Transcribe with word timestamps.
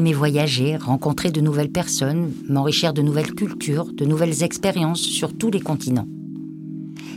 aimé 0.00 0.14
voyager, 0.14 0.78
rencontrer 0.78 1.30
de 1.30 1.42
nouvelles 1.42 1.70
personnes, 1.70 2.32
m'enrichir 2.48 2.94
de 2.94 3.02
nouvelles 3.02 3.34
cultures, 3.34 3.92
de 3.92 4.06
nouvelles 4.06 4.42
expériences 4.42 5.02
sur 5.02 5.36
tous 5.36 5.50
les 5.50 5.60
continents. 5.60 6.08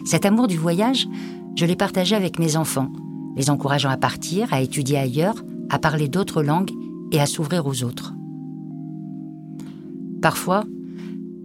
Cet 0.03 0.25
amour 0.25 0.47
du 0.47 0.57
voyage, 0.57 1.07
je 1.55 1.65
l'ai 1.65 1.77
partagé 1.77 2.13
avec 2.13 2.39
mes 2.39 2.57
enfants, 2.57 2.91
les 3.37 3.49
encourageant 3.49 3.89
à 3.89 3.95
partir, 3.95 4.53
à 4.53 4.59
étudier 4.59 4.97
ailleurs, 4.97 5.45
à 5.69 5.79
parler 5.79 6.09
d'autres 6.09 6.43
langues 6.43 6.71
et 7.13 7.21
à 7.21 7.25
s'ouvrir 7.25 7.65
aux 7.67 7.83
autres. 7.85 8.13
Parfois, 10.21 10.65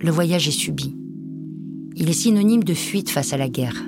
le 0.00 0.10
voyage 0.10 0.48
est 0.48 0.50
subi. 0.50 0.96
Il 1.94 2.10
est 2.10 2.14
synonyme 2.14 2.64
de 2.64 2.74
fuite 2.74 3.10
face 3.10 3.32
à 3.32 3.36
la 3.36 3.48
guerre. 3.48 3.80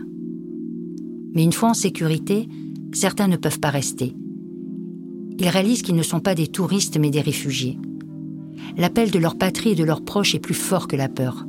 Mais 1.34 1.42
une 1.42 1.52
fois 1.52 1.70
en 1.70 1.74
sécurité, 1.74 2.48
certains 2.92 3.26
ne 3.26 3.36
peuvent 3.36 3.60
pas 3.60 3.70
rester. 3.70 4.14
Ils 5.40 5.48
réalisent 5.48 5.80
qu'ils 5.80 5.96
ne 5.96 6.02
sont 6.02 6.20
pas 6.20 6.34
des 6.34 6.48
touristes 6.48 6.98
mais 6.98 7.10
des 7.10 7.22
réfugiés. 7.22 7.78
L'appel 8.76 9.10
de 9.10 9.18
leur 9.18 9.36
patrie 9.36 9.70
et 9.70 9.74
de 9.74 9.84
leurs 9.84 10.04
proches 10.04 10.34
est 10.34 10.40
plus 10.40 10.54
fort 10.54 10.86
que 10.86 10.96
la 10.96 11.08
peur. 11.08 11.46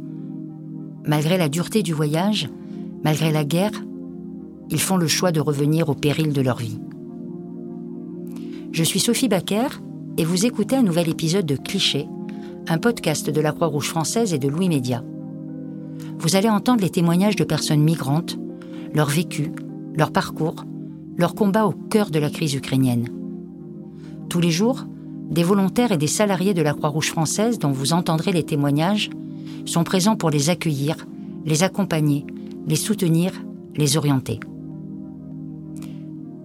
Malgré 1.05 1.37
la 1.37 1.49
dureté 1.49 1.83
du 1.83 1.93
voyage, 1.93 2.49
malgré 3.03 3.31
la 3.31 3.43
guerre, 3.43 3.83
ils 4.69 4.79
font 4.79 4.95
le 4.95 5.07
choix 5.07 5.33
de 5.33 5.41
revenir 5.41 5.89
au 5.89 5.93
péril 5.93 6.31
de 6.31 6.41
leur 6.41 6.57
vie. 6.57 6.79
Je 8.71 8.83
suis 8.83 9.01
Sophie 9.01 9.27
Baker 9.27 9.67
et 10.17 10.23
vous 10.23 10.45
écoutez 10.45 10.77
un 10.77 10.83
nouvel 10.83 11.09
épisode 11.09 11.45
de 11.45 11.57
Cliché, 11.57 12.07
un 12.69 12.77
podcast 12.77 13.29
de 13.29 13.41
la 13.41 13.51
Croix-Rouge 13.51 13.89
française 13.89 14.33
et 14.33 14.39
de 14.39 14.47
Louis 14.47 14.69
Média. 14.69 15.03
Vous 16.17 16.37
allez 16.37 16.49
entendre 16.49 16.81
les 16.81 16.89
témoignages 16.89 17.35
de 17.35 17.43
personnes 17.43 17.83
migrantes, 17.83 18.37
leur 18.93 19.09
vécu, 19.09 19.51
leur 19.97 20.13
parcours, 20.13 20.63
leur 21.17 21.35
combat 21.35 21.65
au 21.65 21.73
cœur 21.73 22.09
de 22.09 22.19
la 22.19 22.29
crise 22.29 22.53
ukrainienne. 22.53 23.20
Tous 24.31 24.39
les 24.39 24.49
jours, 24.49 24.85
des 25.29 25.43
volontaires 25.43 25.91
et 25.91 25.97
des 25.97 26.07
salariés 26.07 26.53
de 26.53 26.61
la 26.61 26.73
Croix-Rouge 26.73 27.09
française 27.09 27.59
dont 27.59 27.73
vous 27.73 27.91
entendrez 27.91 28.31
les 28.31 28.45
témoignages 28.45 29.09
sont 29.65 29.83
présents 29.83 30.15
pour 30.15 30.29
les 30.29 30.49
accueillir, 30.49 31.05
les 31.45 31.63
accompagner, 31.63 32.25
les 32.65 32.77
soutenir, 32.77 33.33
les 33.75 33.97
orienter. 33.97 34.39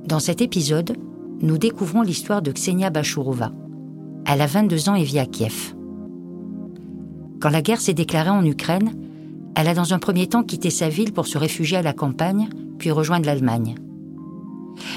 Dans 0.05 0.19
cet 0.19 0.41
épisode, 0.43 0.97
nous 1.41 1.59
découvrons 1.59 2.03
l'histoire 2.03 2.43
de 2.43 2.51
Ksenia 2.51 2.91
Bachourova. 2.91 3.53
Elle 4.25 4.41
a 4.41 4.47
22 4.47 4.89
ans 4.89 4.97
et 4.97 5.05
vit 5.05 5.21
à 5.21 5.27
Kiev. 5.27 5.77
Quand 7.39 7.50
la 7.50 7.62
guerre 7.62 7.81
s'est 7.81 7.95
déclarée 7.95 8.31
en 8.31 8.45
Ukraine, 8.45 8.95
elle 9.55 9.69
a 9.69 9.75
dans 9.75 9.95
un 9.95 10.00
premier 10.00 10.27
temps 10.27 10.43
quitté 10.43 10.71
sa 10.71 10.89
ville 10.89 11.12
pour 11.12 11.28
se 11.28 11.39
réfugier 11.39 11.77
à 11.77 11.83
la 11.83 11.93
campagne, 11.93 12.48
puis 12.78 12.91
rejoindre 12.91 13.27
l'Allemagne. 13.27 13.77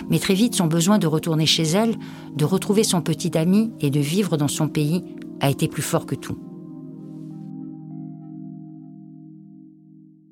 Mais 0.10 0.20
très 0.20 0.34
vite, 0.34 0.56
son 0.56 0.68
besoin 0.68 0.98
de 0.98 1.08
retourner 1.08 1.46
chez 1.46 1.64
elle, 1.64 1.96
de 2.36 2.46
retrouver 2.46 2.84
son 2.84 3.02
petit 3.02 3.38
ami 3.38 3.72
et 3.80 3.90
de 3.90 4.00
vivre 4.00 4.38
dans 4.38 4.48
son 4.48 4.68
pays 4.68 5.04
a 5.42 5.50
été 5.50 5.68
plus 5.68 5.82
fort 5.82 6.06
que 6.06 6.16
tout. 6.16 6.38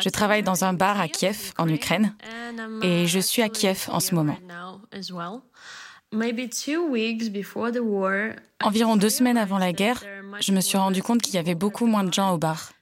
Je 0.00 0.08
travaille 0.10 0.42
dans 0.42 0.64
un 0.64 0.74
bar 0.74 1.00
à 1.00 1.08
Kiev, 1.08 1.52
en 1.58 1.68
Ukraine, 1.68 2.14
et 2.82 3.06
je 3.06 3.18
suis 3.18 3.42
à 3.42 3.48
Kiev 3.48 3.86
en 3.88 4.00
ce 4.00 4.14
moment. 4.14 4.36
Environ 8.62 8.96
deux 8.96 9.08
semaines 9.08 9.38
avant 9.38 9.58
la 9.58 9.72
guerre, 9.72 10.04
je 10.40 10.52
me 10.52 10.60
suis 10.60 10.78
rendu 10.78 11.02
compte 11.02 11.22
qu'il 11.22 11.34
y 11.34 11.38
avait 11.38 11.54
beaucoup 11.54 11.86
moins 11.86 12.04
de 12.04 12.12
gens 12.12 12.32
au 12.32 12.38
bar. 12.38 12.72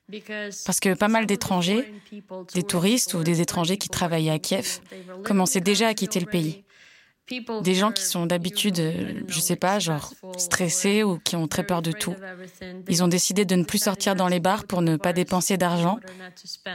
Parce 0.67 0.81
que 0.81 0.95
pas 0.95 1.09
mal 1.09 1.27
d'étrangers, 1.27 1.91
des 2.53 2.63
touristes 2.63 3.15
ou 3.15 3.23
des 3.23 3.41
étrangers 3.41 3.79
qui 3.79 3.89
travaillaient 3.89 4.31
à 4.31 4.39
Kiev, 4.39 4.81
commençaient 5.25 5.61
déjà 5.61 5.89
à 5.89 5.95
quitter 5.95 6.21
le 6.21 6.27
pays. 6.27 6.65
Des 7.63 7.75
gens 7.75 7.93
qui 7.93 8.05
sont 8.05 8.27
d'habitude, 8.27 8.81
je 9.27 9.41
sais 9.41 9.57
pas, 9.57 9.79
genre 9.79 10.13
stressés 10.37 11.03
ou 11.03 11.19
qui 11.19 11.37
ont 11.37 11.49
très 11.49 11.65
peur 11.65 11.83
de 11.83 11.93
tout. 11.93 12.15
Ils 12.89 13.03
ont 13.03 13.09
décidé 13.09 13.45
de 13.45 13.55
ne 13.55 13.65
plus 13.65 13.83
sortir 13.83 14.15
dans 14.15 14.29
les 14.29 14.41
bars 14.41 14.65
pour 14.65 14.83
ne 14.83 14.97
pas 14.97 15.13
dépenser 15.13 15.57
d'argent 15.57 15.99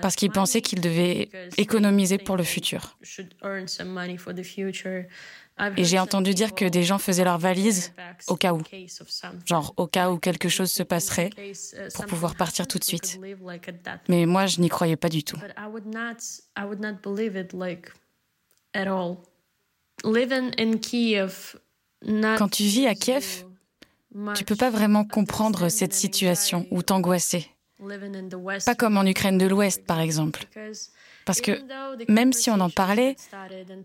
parce 0.01 0.15
qu'ils 0.15 0.31
pensaient 0.31 0.61
qu'ils 0.61 0.81
devaient 0.81 1.29
économiser 1.57 2.17
pour 2.17 2.37
le 2.37 2.43
futur. 2.43 2.97
Et 5.75 5.83
j'ai 5.83 5.99
entendu 5.99 6.33
dire 6.33 6.53
que 6.53 6.65
des 6.65 6.83
gens 6.83 6.99
faisaient 6.99 7.23
leurs 7.23 7.39
valises 7.39 7.93
au 8.27 8.35
cas 8.35 8.53
où. 8.53 8.61
Genre 9.45 9.73
au 9.77 9.87
cas 9.87 10.11
où 10.11 10.19
quelque 10.19 10.49
chose 10.49 10.71
se 10.71 10.83
passerait 10.83 11.31
pour 11.95 12.05
pouvoir 12.05 12.35
partir 12.35 12.67
tout 12.67 12.77
de 12.77 12.83
suite. 12.83 13.19
Mais 14.07 14.25
moi, 14.25 14.45
je 14.45 14.61
n'y 14.61 14.69
croyais 14.69 14.95
pas 14.95 15.09
du 15.09 15.23
tout. 15.23 15.37
Quand 20.03 20.13
tu 22.49 22.63
vis 22.63 22.87
à 22.87 22.95
Kiev, 22.95 23.45
tu 24.35 24.43
peux 24.43 24.55
pas 24.55 24.69
vraiment 24.69 25.05
comprendre 25.05 25.69
cette 25.69 25.93
situation 25.93 26.65
ou 26.71 26.81
t'angoisser. 26.81 27.47
Pas 28.65 28.75
comme 28.75 28.97
en 28.97 29.05
Ukraine 29.05 29.37
de 29.37 29.45
l'Ouest, 29.45 29.85
par 29.85 29.99
exemple. 29.99 30.45
Parce 31.25 31.41
que 31.41 31.51
même 32.09 32.33
si 32.33 32.49
on 32.49 32.59
en 32.59 32.69
parlait, 32.69 33.15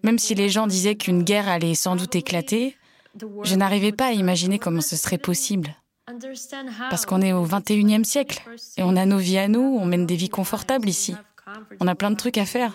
même 0.03 0.19
si 0.19 0.34
les 0.34 0.49
gens 0.49 0.67
disaient 0.67 0.95
qu'une 0.95 1.22
guerre 1.22 1.49
allait 1.49 1.75
sans 1.75 1.97
doute 1.97 2.15
éclater, 2.15 2.77
je 3.43 3.55
n'arrivais 3.56 3.93
pas 3.93 4.06
à 4.06 4.12
imaginer 4.12 4.59
comment 4.59 4.81
ce 4.81 4.97
serait 4.97 5.19
possible. 5.19 5.75
Parce 6.91 7.06
qu'on 7.06 7.21
est 7.21 7.33
au 7.33 7.47
21e 7.47 8.05
siècle 8.05 8.43
et 8.77 8.83
on 8.83 8.97
a 8.97 9.06
nos 9.06 9.19
vies 9.19 9.39
à 9.39 9.49
nous, 9.49 9.78
on 9.81 9.87
mène 9.87 10.06
des 10.06 10.17
vies 10.17 10.28
confortables 10.28 10.89
ici. 10.89 11.15
On 11.81 11.89
a 11.89 11.95
plein 11.95 12.11
de 12.11 12.17
trucs 12.17 12.39
à 12.39 12.47
faire. 12.47 12.72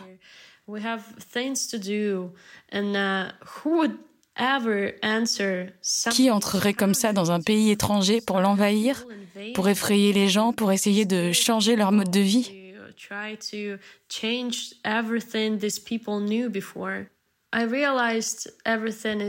Qui 6.12 6.30
entrerait 6.30 6.74
comme 6.74 6.94
ça 6.94 7.14
dans 7.14 7.32
un 7.32 7.40
pays 7.42 7.72
étranger 7.72 8.22
pour 8.22 8.40
l'envahir, 8.40 9.06
pour 9.56 9.70
effrayer 9.70 10.14
les 10.14 10.28
gens, 10.28 10.54
pour 10.54 10.72
essayer 10.72 11.06
de 11.06 11.32
changer 11.32 11.76
leur 11.76 11.92
mode 11.92 12.12
de 12.12 12.20
vie? 12.20 12.52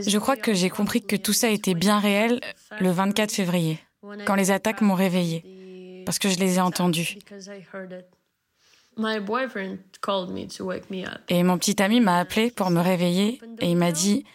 Je 0.07 0.17
crois 0.17 0.35
que 0.35 0.53
j'ai 0.53 0.69
compris 0.69 1.01
que 1.01 1.15
tout 1.15 1.33
ça 1.33 1.49
était 1.49 1.73
bien 1.73 1.99
réel 1.99 2.41
le 2.81 2.91
24 2.91 3.31
février, 3.31 3.79
quand 4.25 4.35
les 4.35 4.51
attaques 4.51 4.81
m'ont 4.81 4.95
réveillée, 4.95 6.03
parce 6.05 6.19
que 6.19 6.29
je 6.29 6.37
les 6.37 6.57
ai 6.57 6.61
entendues. 6.61 7.17
Et 11.29 11.43
mon 11.43 11.57
petit 11.57 11.81
ami 11.81 12.01
m'a 12.01 12.19
appelé 12.19 12.51
pour 12.51 12.69
me 12.69 12.81
réveiller 12.81 13.41
et 13.59 13.71
il 13.71 13.77
m'a 13.77 13.91
dit 13.91 14.25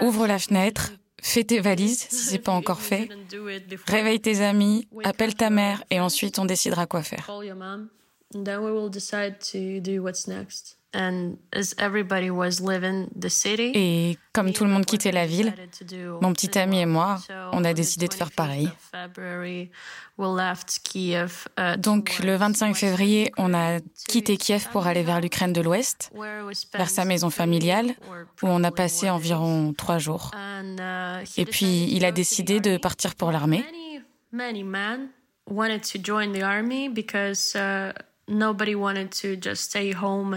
Ouvre 0.00 0.26
la 0.26 0.38
fenêtre, 0.38 0.92
fais 1.20 1.44
tes 1.44 1.60
valises 1.60 2.06
si 2.08 2.24
c'est 2.24 2.38
pas 2.38 2.52
encore 2.60 2.80
fait, 2.80 3.08
réveille 3.86 4.20
tes 4.20 4.40
amis, 4.40 4.88
appelle 5.04 5.34
ta 5.34 5.50
mère 5.50 5.84
et 5.90 6.00
ensuite 6.00 6.38
on 6.38 6.44
décidera 6.44 6.86
quoi 6.86 7.02
faire. 7.02 7.30
Et 13.74 14.18
comme 14.32 14.52
tout 14.52 14.64
le 14.64 14.70
monde 14.70 14.84
quittait 14.84 15.12
la 15.12 15.26
ville, 15.26 15.54
mon 16.20 16.32
petit 16.32 16.58
ami 16.58 16.80
et 16.80 16.86
moi, 16.86 17.18
on 17.52 17.64
a 17.64 17.72
décidé 17.72 18.08
de 18.08 18.14
faire 18.14 18.30
pareil. 18.30 18.68
Uh, 21.58 21.76
Donc 21.78 22.18
le 22.22 22.36
25 22.36 22.76
février, 22.76 23.32
on 23.38 23.54
a 23.54 23.80
quitté 24.08 24.36
Kiev 24.36 24.68
pour 24.70 24.86
aller 24.86 25.02
vers 25.02 25.20
l'Ukraine 25.20 25.52
de 25.52 25.60
l'Ouest, 25.60 26.10
vers 26.74 26.90
sa 26.90 27.04
maison 27.04 27.30
familiale, 27.30 27.94
où 28.42 28.46
on 28.46 28.62
a 28.64 28.70
passé 28.70 29.08
environ 29.08 29.72
trois 29.72 29.98
jours. 29.98 30.30
Uh, 30.34 31.24
et 31.36 31.44
puis 31.46 31.88
il 31.92 32.04
a 32.04 32.12
décidé 32.12 32.60
de 32.60 32.76
partir 32.76 33.14
pour 33.14 33.32
l'armée. 33.32 33.64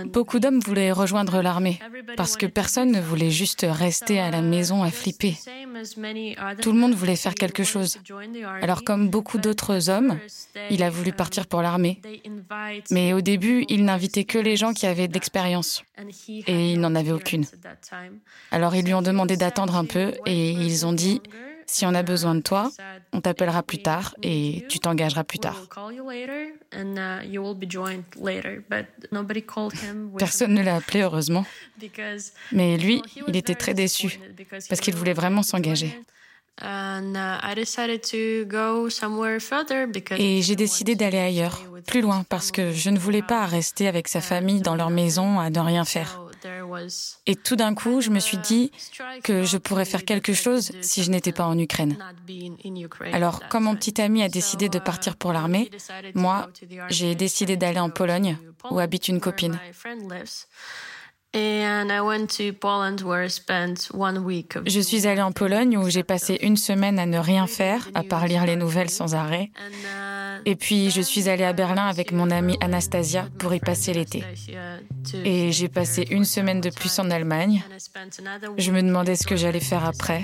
Beaucoup 0.06 0.40
d'hommes 0.40 0.60
voulaient 0.60 0.92
rejoindre 0.92 1.42
l'armée 1.42 1.80
parce 2.18 2.36
que 2.36 2.46
personne 2.46 2.92
ne 2.92 3.00
voulait 3.00 3.32
juste 3.32 3.66
rester 3.68 4.20
à 4.20 4.30
la 4.32 4.42
maison 4.42 4.84
à 4.84 4.92
flipper. 4.92 5.38
Tout 6.62 6.72
le 6.72 6.78
monde 6.78 6.94
voulait 6.94 7.16
faire 7.16 7.36
quelque 7.36 7.64
chose. 7.64 7.98
Alors 8.62 8.84
comme 8.84 9.10
beaucoup 9.10 9.38
d'autres 9.38 9.90
hommes, 9.90 10.18
il 10.70 10.84
a 10.84 10.90
voulu 10.90 11.14
partir 11.14 11.48
pour 11.48 11.62
l'armée. 11.62 12.02
Mais 12.92 13.14
au 13.14 13.22
début, 13.22 13.66
il 13.70 13.86
n'invitait 13.86 14.26
que 14.26 14.38
les 14.38 14.58
gens 14.58 14.74
qui 14.74 14.88
avaient 14.88 15.08
de 15.08 15.14
l'expérience. 15.14 15.84
Et 16.48 16.72
il 16.72 16.80
n'en 16.80 16.96
avait 16.96 17.12
aucune. 17.12 17.46
Alors 18.52 18.76
ils 18.76 18.86
lui 18.86 18.94
ont 18.94 19.02
demandé 19.02 19.38
d'attendre 19.38 19.76
un 19.76 19.86
peu 19.86 20.14
et 20.26 20.52
ils 20.52 20.86
ont 20.86 20.94
dit 20.94 21.22
Si 21.66 21.86
on 21.86 21.94
a 21.94 22.04
besoin 22.04 22.36
de 22.36 22.42
toi, 22.42 22.72
on 23.12 23.22
t'appellera 23.22 23.64
plus 23.64 23.82
tard 23.82 24.16
et 24.22 24.66
tu 24.70 24.80
t'engageras 24.80 25.24
plus 25.24 25.40
tard. 25.40 25.60
Personne 30.18 30.54
ne 30.54 30.64
l'a 30.64 30.76
appelé, 30.76 31.02
heureusement. 31.02 31.46
Mais 32.52 32.78
lui, 32.78 33.02
il 33.28 33.36
était 33.36 33.56
très 33.56 33.74
déçu 33.74 34.20
parce 34.70 34.82
qu'il 34.82 34.96
voulait 34.96 35.14
vraiment 35.14 35.44
s'engager. 35.44 36.00
Et 40.18 40.42
j'ai 40.42 40.56
décidé 40.56 40.96
d'aller 40.96 41.18
ailleurs, 41.18 41.62
plus 41.86 42.00
loin, 42.02 42.24
parce 42.30 42.52
que 42.52 42.72
je 42.72 42.90
ne 42.90 42.98
voulais 42.98 43.22
pas 43.22 43.46
rester 43.46 43.90
avec 43.90 44.08
sa 44.08 44.22
famille 44.22 44.62
dans 44.62 44.76
leur 44.76 44.90
maison 44.90 45.40
à 45.40 45.50
ne 45.50 45.60
rien 45.60 45.84
faire. 45.84 46.22
Et 47.26 47.36
tout 47.36 47.56
d'un 47.56 47.74
coup, 47.74 48.02
je 48.02 48.10
me 48.10 48.20
suis 48.20 48.38
dit 48.38 48.72
que 49.24 49.44
je 49.44 49.58
pourrais 49.58 49.86
faire 49.86 50.06
quelque 50.06 50.34
chose 50.34 50.72
si 50.82 51.04
je 51.04 51.12
n'étais 51.12 51.32
pas 51.32 51.46
en 51.46 51.58
Ukraine. 51.58 51.98
Alors, 53.14 53.42
quand 53.50 53.62
mon 53.62 53.76
petit 53.76 54.02
ami 54.02 54.24
a 54.24 54.30
décidé 54.30 54.70
de 54.70 54.80
partir 54.80 55.16
pour 55.16 55.34
l'armée, 55.34 55.70
moi, 56.14 56.50
j'ai 56.90 57.16
décidé 57.16 57.58
d'aller 57.58 57.80
en 57.80 57.90
Pologne, 57.90 58.38
où 58.72 58.80
habite 58.80 59.08
une 59.08 59.20
copine. 59.20 59.60
Je 64.66 64.80
suis 64.80 65.06
allée 65.06 65.22
en 65.22 65.34
Pologne 65.34 65.78
où 65.78 65.90
j'ai 65.90 66.04
passé 66.04 66.40
une 66.42 66.56
semaine 66.56 66.98
à 66.98 67.06
ne 67.06 67.18
rien 67.18 67.46
faire, 67.46 67.90
à 67.94 68.04
part 68.04 68.26
lire 68.26 68.46
les 68.46 68.56
nouvelles 68.56 68.90
sans 68.90 69.16
arrêt. 69.16 69.52
Uh, 69.58 70.42
Et 70.46 70.56
puis 70.56 70.92
je 70.92 71.02
suis 71.02 71.28
allée 71.28 71.44
à 71.44 71.52
Berlin 71.52 71.88
avec 71.88 72.14
mon 72.14 72.32
amie 72.32 72.58
Anastasia 72.62 73.28
pour 73.38 73.54
y 73.54 73.60
passer 73.60 73.94
l'été. 73.94 74.24
Et 75.26 75.52
j'ai 75.52 75.68
passé 75.68 76.08
une 76.10 76.26
semaine 76.26 76.62
de 76.62 76.70
plus 76.70 76.98
en 77.00 77.12
Allemagne. 77.12 77.64
Je 78.58 78.72
me 78.72 78.82
demandais 78.82 79.16
ce 79.16 79.28
que 79.28 79.36
j'allais 79.36 79.60
faire 79.60 79.86
après. 79.86 80.24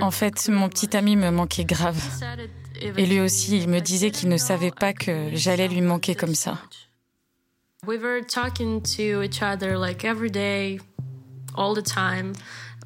En 0.00 0.10
fait, 0.10 0.48
mon 0.48 0.68
petit 0.68 0.96
ami 0.96 1.16
me 1.16 1.30
manquait 1.30 1.64
grave. 1.64 2.00
Et 2.80 3.06
lui 3.06 3.20
aussi, 3.20 3.58
il 3.58 3.68
me 3.68 3.80
disait 3.80 4.10
qu'il 4.10 4.28
ne 4.28 4.36
savait 4.36 4.70
pas 4.70 4.92
que 4.92 5.30
j'allais 5.32 5.68
lui 5.68 5.80
manquer 5.80 6.14
comme 6.14 6.34
ça. 6.34 6.58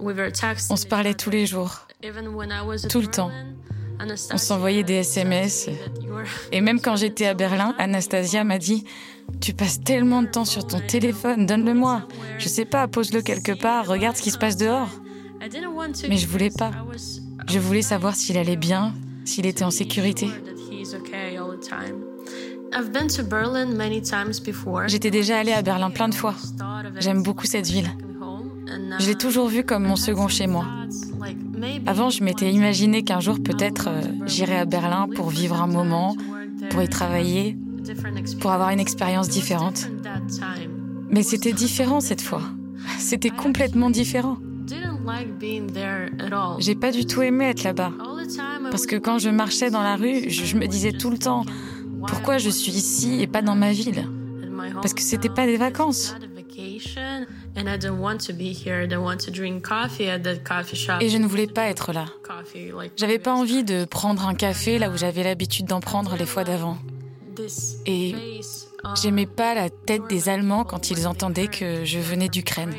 On 0.01 0.77
se 0.77 0.87
parlait 0.87 1.15
tous 1.15 1.31
les 1.31 1.47
jours, 1.47 1.87
tout 2.89 3.01
le 3.01 3.07
temps. 3.07 3.31
On 4.33 4.39
s'envoyait 4.39 4.83
des 4.83 4.95
SMS. 4.95 5.69
Et 6.53 6.61
même 6.61 6.81
quand 6.81 6.97
j'étais 6.97 7.27
à 7.27 7.35
Berlin, 7.35 7.75
Anastasia 7.79 8.45
m'a 8.45 8.59
dit 8.59 8.85
Tu 9.41 9.53
passes 9.53 9.83
tellement 9.83 10.23
de 10.23 10.29
temps 10.29 10.45
sur 10.45 10.67
ton 10.67 10.81
téléphone, 10.81 11.47
donne-le-moi. 11.47 12.09
Je 12.39 12.49
sais 12.49 12.65
pas, 12.65 12.89
pose-le 12.89 13.23
quelque 13.23 13.53
part, 13.53 13.87
regarde 13.87 14.17
ce 14.17 14.23
qui 14.23 14.31
se 14.31 14.39
passe 14.39 14.57
dehors. 14.57 14.89
Mais 16.09 16.17
je 16.17 16.27
voulais 16.27 16.51
pas. 16.51 16.73
Je 17.49 17.59
voulais 17.59 17.83
savoir 17.83 18.15
s'il 18.15 18.39
allait 18.39 18.57
bien, 18.57 18.95
s'il 19.25 19.47
était 19.47 19.65
en 19.65 19.71
sécurité. 19.71 20.29
J'étais 24.87 25.11
déjà 25.11 25.39
allée 25.39 25.53
à 25.53 25.63
Berlin 25.63 25.91
plein 25.91 26.09
de 26.09 26.15
fois. 26.15 26.35
J'aime 26.99 27.23
beaucoup 27.23 27.47
cette 27.47 27.67
ville. 27.67 27.91
Je 28.99 29.07
l'ai 29.07 29.15
toujours 29.15 29.49
vue 29.49 29.65
comme 29.65 29.85
mon 29.85 29.97
second 29.97 30.29
chez 30.29 30.47
moi. 30.47 30.67
Avant, 31.87 32.11
je 32.11 32.23
m'étais 32.25 32.51
imaginé 32.51 33.03
qu'un 33.03 33.21
jour, 33.21 33.43
peut-être, 33.43 33.89
euh, 33.89 34.01
j'irais 34.27 34.59
à 34.59 34.65
Berlin 34.65 35.09
pour 35.15 35.29
vivre 35.29 35.61
un 35.61 35.67
moment, 35.67 36.17
pour 36.71 36.83
y 36.83 36.89
travailler, 36.89 37.59
pour 38.41 38.53
avoir 38.53 38.71
une 38.71 38.81
expérience 38.81 39.29
différente. 39.29 39.89
Mais 41.11 41.23
c'était 41.23 41.53
différent 41.53 42.01
cette 42.01 42.23
fois. 42.23 42.43
C'était 42.99 43.31
complètement 43.31 43.91
différent. 43.91 44.39
J'ai 46.59 46.75
pas 46.75 46.93
du 46.93 47.05
tout 47.07 47.23
aimé 47.23 47.47
être 47.47 47.65
là-bas. 47.65 47.93
Parce 48.71 48.87
que 48.87 48.97
quand 48.97 49.19
je 49.19 49.31
marchais 49.31 49.71
dans 49.71 49.83
la 49.83 49.97
rue, 49.97 50.31
je, 50.31 50.57
me 50.57 50.67
disais 50.67 50.93
tout 50.93 51.11
le 51.11 51.19
temps 51.19 51.45
pourquoi 52.07 52.39
je 52.39 52.51
suis 52.51 52.73
ici 52.73 53.21
et 53.21 53.27
pas 53.27 53.43
dans 53.43 53.55
ma 53.55 53.73
ville? 53.73 54.07
Parce 54.75 54.95
que 54.95 55.03
c'était 55.03 55.29
pas 55.29 55.47
des 55.47 55.57
vacances. 55.57 56.15
Et 61.01 61.09
je 61.09 61.19
ne 61.19 61.27
voulais 61.27 61.47
pas 61.47 61.65
être 61.69 61.93
là. 61.93 62.07
J'avais 62.97 63.19
pas 63.19 63.35
envie 63.35 63.65
de 63.65 63.85
prendre 63.85 64.27
un 64.27 64.35
café 64.35 64.79
là 64.79 64.91
où 64.91 64.97
j'avais 64.97 65.25
l'habitude 65.25 65.67
d'en 65.67 65.81
prendre 65.81 66.17
les 66.17 66.27
fois 66.27 66.45
d'avant. 66.45 66.79
Et 67.87 68.15
J'aimais 69.01 69.27
pas 69.27 69.55
la 69.55 69.71
tête 69.71 70.07
des 70.09 70.29
Allemands 70.29 70.65
quand 70.65 70.91
ils 70.91 71.07
entendaient 71.07 71.49
que 71.49 71.85
je 71.85 71.99
venais 71.99 72.29
d'Ukraine. 72.29 72.73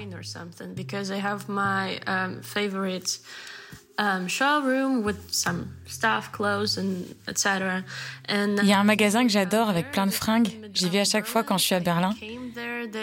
Il 8.27 8.65
y 8.65 8.73
a 8.73 8.79
un 8.79 8.83
magasin 8.83 9.23
que 9.23 9.29
j'adore 9.29 9.69
avec 9.69 9.91
plein 9.91 10.07
de 10.07 10.11
fringues. 10.11 10.49
J'y 10.73 10.89
vais 10.89 11.01
à 11.01 11.05
chaque 11.05 11.27
fois 11.27 11.43
quand 11.43 11.59
je 11.59 11.65
suis 11.65 11.75
à 11.75 11.79
Berlin. 11.79 12.15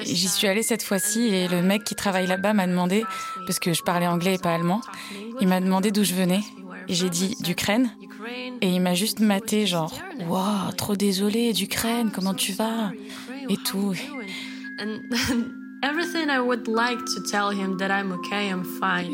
J'y 0.02 0.28
suis 0.28 0.48
allée 0.48 0.64
cette 0.64 0.82
fois-ci 0.82 1.20
et 1.20 1.46
le 1.46 1.62
mec 1.62 1.84
qui 1.84 1.94
travaille 1.94 2.26
là-bas 2.26 2.52
m'a 2.52 2.66
demandé, 2.66 3.04
parce 3.46 3.60
que 3.60 3.72
je 3.72 3.82
parlais 3.82 4.08
anglais 4.08 4.34
et 4.34 4.38
pas 4.38 4.52
allemand, 4.52 4.80
il 5.40 5.46
m'a 5.46 5.60
demandé 5.60 5.92
d'où 5.92 6.02
je 6.02 6.14
venais. 6.14 6.42
Et 6.88 6.94
j'ai 6.94 7.10
dit 7.10 7.36
d'Ukraine. 7.40 7.90
Et 8.60 8.68
il 8.68 8.80
m'a 8.80 8.94
juste 8.94 9.20
maté, 9.20 9.66
genre, 9.66 9.94
Waouh, 10.26 10.72
trop 10.76 10.96
désolé, 10.96 11.52
d'Ukraine, 11.52 12.10
comment 12.12 12.34
tu 12.34 12.52
vas? 12.52 12.90
Et 13.48 13.56
tout. 13.56 13.94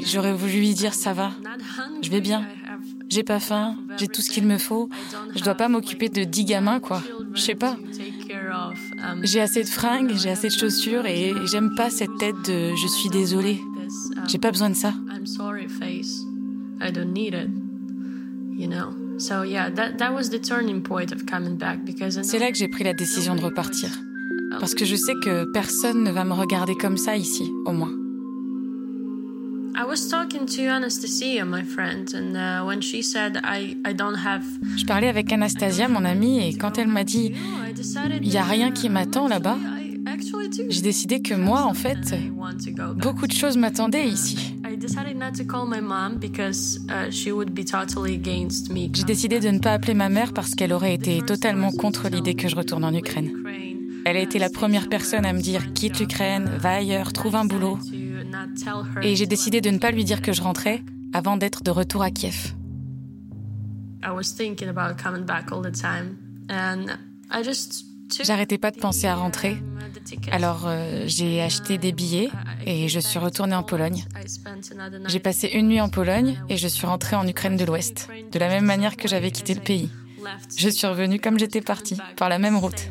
J'aurais 0.06 0.32
voulu 0.32 0.52
lui 0.52 0.74
dire 0.74 0.94
ça 0.94 1.12
va, 1.12 1.32
je 2.02 2.10
vais 2.10 2.20
bien, 2.22 2.46
j'ai 3.08 3.22
pas 3.22 3.38
faim, 3.38 3.76
j'ai 3.98 4.08
tout 4.08 4.22
ce 4.22 4.30
qu'il 4.30 4.46
me 4.46 4.56
faut, 4.56 4.88
je 5.36 5.42
dois 5.42 5.54
pas 5.54 5.68
m'occuper 5.68 6.08
de 6.08 6.24
dix 6.24 6.44
gamins 6.44 6.80
quoi, 6.80 7.02
je 7.34 7.40
sais 7.40 7.54
pas. 7.54 7.76
Um, 9.02 9.20
j'ai 9.22 9.40
assez 9.40 9.62
de 9.62 9.68
fringues, 9.68 10.12
j'ai 10.16 10.30
assez 10.30 10.48
de 10.48 10.54
chaussures 10.54 11.04
et 11.06 11.34
j'aime 11.44 11.74
pas 11.74 11.90
cette 11.90 12.16
tête 12.18 12.36
de 12.46 12.74
je 12.74 12.86
suis 12.86 13.10
désolée. 13.10 13.60
Um, 13.60 14.24
j'ai 14.26 14.38
pas 14.38 14.50
besoin 14.50 14.70
de 14.70 14.74
ça. 14.74 14.94
C'est 22.22 22.38
là 22.38 22.50
que 22.50 22.56
j'ai 22.56 22.68
pris 22.68 22.84
la 22.84 22.94
décision 22.94 23.34
de 23.34 23.40
repartir. 23.42 23.90
Parce 24.60 24.74
que 24.74 24.84
je 24.84 24.96
sais 24.96 25.14
que 25.22 25.44
personne 25.52 26.02
ne 26.02 26.10
va 26.10 26.24
me 26.24 26.32
regarder 26.32 26.74
comme 26.74 26.96
ça 26.96 27.16
ici, 27.16 27.50
au 27.66 27.72
moins. 27.72 27.92
Je 34.76 34.84
parlais 34.84 35.08
avec 35.08 35.32
Anastasia, 35.32 35.88
mon 35.88 36.04
amie, 36.04 36.48
et 36.48 36.56
quand 36.56 36.78
elle 36.78 36.88
m'a 36.88 37.04
dit 37.04 37.32
il 38.22 38.28
n'y 38.28 38.36
a 38.36 38.44
rien 38.44 38.70
qui 38.70 38.88
m'attend 38.88 39.26
là-bas, 39.26 39.58
j'ai 40.68 40.82
décidé 40.82 41.20
que 41.20 41.34
moi, 41.34 41.64
en 41.64 41.74
fait, 41.74 42.14
beaucoup 42.96 43.26
de 43.26 43.32
choses 43.32 43.56
m'attendaient 43.56 44.06
ici. 44.06 44.54
J'ai 48.94 49.04
décidé 49.04 49.40
de 49.40 49.48
ne 49.48 49.58
pas 49.58 49.72
appeler 49.72 49.94
ma 49.94 50.08
mère 50.08 50.32
parce 50.32 50.54
qu'elle 50.54 50.72
aurait 50.72 50.94
été 50.94 51.20
totalement 51.22 51.72
contre 51.72 52.08
l'idée 52.08 52.34
que 52.34 52.48
je 52.48 52.56
retourne 52.56 52.84
en 52.84 52.94
Ukraine. 52.94 53.32
Elle 54.04 54.16
a 54.16 54.20
été 54.20 54.38
la 54.38 54.50
première 54.50 54.88
personne 54.88 55.24
à 55.24 55.32
me 55.32 55.40
dire 55.40 55.72
quitte 55.72 55.98
l'Ukraine, 55.98 56.50
va 56.58 56.74
ailleurs, 56.74 57.12
trouve 57.12 57.36
un 57.36 57.44
boulot. 57.44 57.78
Et 59.02 59.16
j'ai 59.16 59.26
décidé 59.26 59.60
de 59.60 59.70
ne 59.70 59.78
pas 59.78 59.90
lui 59.90 60.04
dire 60.04 60.20
que 60.20 60.32
je 60.32 60.42
rentrais 60.42 60.82
avant 61.12 61.36
d'être 61.36 61.62
de 61.62 61.70
retour 61.70 62.02
à 62.02 62.10
Kiev. 62.10 62.54
J'arrêtais 68.22 68.58
pas 68.58 68.70
de 68.70 68.78
penser 68.78 69.06
à 69.06 69.14
rentrer. 69.14 69.56
Alors 70.30 70.64
euh, 70.66 71.04
j'ai 71.06 71.40
acheté 71.40 71.78
des 71.78 71.92
billets 71.92 72.30
et 72.66 72.88
je 72.88 73.00
suis 73.00 73.18
retournée 73.18 73.54
en 73.54 73.62
Pologne. 73.62 74.04
J'ai 75.08 75.20
passé 75.20 75.48
une 75.48 75.68
nuit 75.68 75.80
en 75.80 75.88
Pologne 75.88 76.38
et 76.48 76.56
je 76.56 76.68
suis 76.68 76.86
rentrée 76.86 77.16
en 77.16 77.26
Ukraine 77.26 77.56
de 77.56 77.64
l'Ouest, 77.64 78.08
de 78.30 78.38
la 78.38 78.48
même 78.48 78.64
manière 78.64 78.96
que 78.96 79.08
j'avais 79.08 79.30
quitté 79.30 79.54
le 79.54 79.60
pays. 79.62 79.88
Je 80.56 80.68
suis 80.68 80.86
revenue 80.86 81.18
comme 81.18 81.38
j'étais 81.38 81.60
partie, 81.60 81.96
par 82.16 82.28
la 82.28 82.38
même 82.38 82.56
route. 82.56 82.90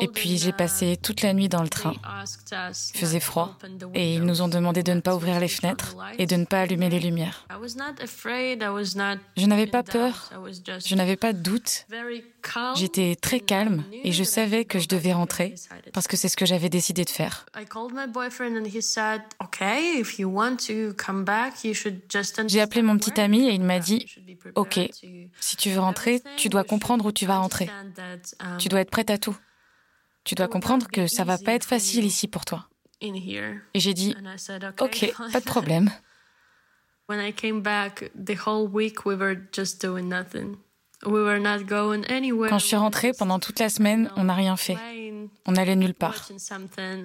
Et 0.00 0.08
puis 0.08 0.36
j'ai 0.36 0.52
passé 0.52 0.96
toute 0.96 1.22
la 1.22 1.32
nuit 1.32 1.48
dans 1.48 1.62
le 1.62 1.68
train. 1.68 1.94
Il 2.94 2.98
faisait 2.98 3.20
froid 3.20 3.56
et 3.94 4.14
ils 4.14 4.24
nous 4.24 4.42
ont 4.42 4.48
demandé 4.48 4.82
de 4.82 4.92
ne 4.92 5.00
pas 5.00 5.14
ouvrir 5.14 5.40
les 5.40 5.48
fenêtres 5.48 5.96
et 6.18 6.26
de 6.26 6.36
ne 6.36 6.44
pas 6.44 6.60
allumer 6.60 6.90
les 6.90 7.00
lumières. 7.00 7.46
Je 9.36 9.46
n'avais 9.46 9.66
pas 9.66 9.82
peur, 9.82 10.32
je 10.84 10.94
n'avais 10.94 11.16
pas 11.16 11.32
de 11.32 11.38
doute. 11.38 11.86
J'étais 12.76 13.16
très 13.16 13.40
calme 13.40 13.84
et 14.04 14.12
je 14.12 14.24
savais 14.24 14.64
que 14.64 14.78
je 14.78 14.88
devais 14.88 15.12
rentrer 15.12 15.54
parce 15.92 16.08
que 16.08 16.16
c'est 16.16 16.28
ce 16.28 16.36
que 16.36 16.46
j'avais 16.46 16.68
décidé 16.68 17.04
de 17.04 17.10
faire. 17.10 17.46
J'ai 22.46 22.60
appelé 22.60 22.82
mon 22.82 22.98
petit 22.98 23.20
ami 23.20 23.48
et 23.48 23.52
il 23.52 23.62
m'a 23.62 23.78
dit, 23.78 24.06
OK, 24.54 24.80
si 25.40 25.56
tu 25.56 25.70
veux 25.70 25.80
rentrer, 25.80 26.22
tu 26.36 26.48
dois 26.48 26.64
comprendre 26.64 27.06
où 27.06 27.12
tu 27.12 27.26
vas 27.26 27.38
rentrer. 27.38 27.70
Tu 28.58 28.68
dois 28.68 28.80
être 28.80 28.90
prête 28.90 29.10
à 29.10 29.18
Tu 30.24 30.34
dois 30.34 30.48
comprendre 30.48 30.86
que 30.88 31.06
ça 31.06 31.24
va 31.24 31.38
pas 31.38 31.52
être 31.52 31.64
facile 31.64 32.04
ici 32.04 32.28
pour 32.28 32.44
toi. 32.44 32.68
Et 33.74 33.80
j'ai 33.80 33.94
dit, 33.94 34.14
OK, 34.80 35.12
pas 35.32 35.40
de 35.40 35.44
problème. 35.44 35.90
Quand 41.04 42.58
je 42.58 42.66
suis 42.66 42.76
rentrée, 42.76 43.12
pendant 43.12 43.38
toute 43.38 43.58
la 43.58 43.68
semaine, 43.68 44.10
on 44.16 44.24
n'a 44.24 44.34
rien 44.34 44.56
fait. 44.56 44.76
On 45.46 45.52
n'allait 45.52 45.76
nulle 45.76 45.94
part. 45.94 46.28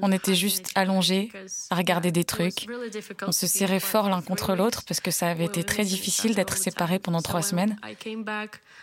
On 0.01 0.11
était 0.11 0.35
juste 0.35 0.69
allongés 0.75 1.31
à 1.69 1.75
regarder 1.75 2.11
des 2.11 2.23
trucs. 2.23 2.67
On 3.25 3.31
se 3.31 3.47
serrait 3.47 3.79
fort 3.79 4.09
l'un 4.09 4.21
contre 4.21 4.55
l'autre 4.55 4.83
parce 4.87 4.99
que 4.99 5.11
ça 5.11 5.27
avait 5.27 5.45
été 5.45 5.63
très 5.63 5.83
difficile 5.83 6.35
d'être 6.35 6.57
séparés 6.57 6.99
pendant 6.99 7.21
trois 7.21 7.41
semaines. 7.41 7.77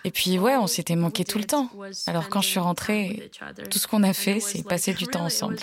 Et 0.04 0.10
puis 0.10 0.38
ouais, 0.38 0.56
on 0.56 0.66
s'était 0.66 0.96
manqué 0.96 1.24
tout 1.24 1.38
le 1.38 1.44
temps. 1.44 1.70
Alors 2.06 2.28
quand 2.28 2.40
je 2.40 2.48
suis 2.48 2.60
rentrée, 2.60 3.30
tout 3.70 3.78
ce 3.78 3.86
qu'on 3.86 4.02
a 4.02 4.12
fait, 4.12 4.40
c'est 4.40 4.66
passer 4.66 4.92
du 4.92 5.06
temps 5.06 5.24
ensemble. 5.24 5.56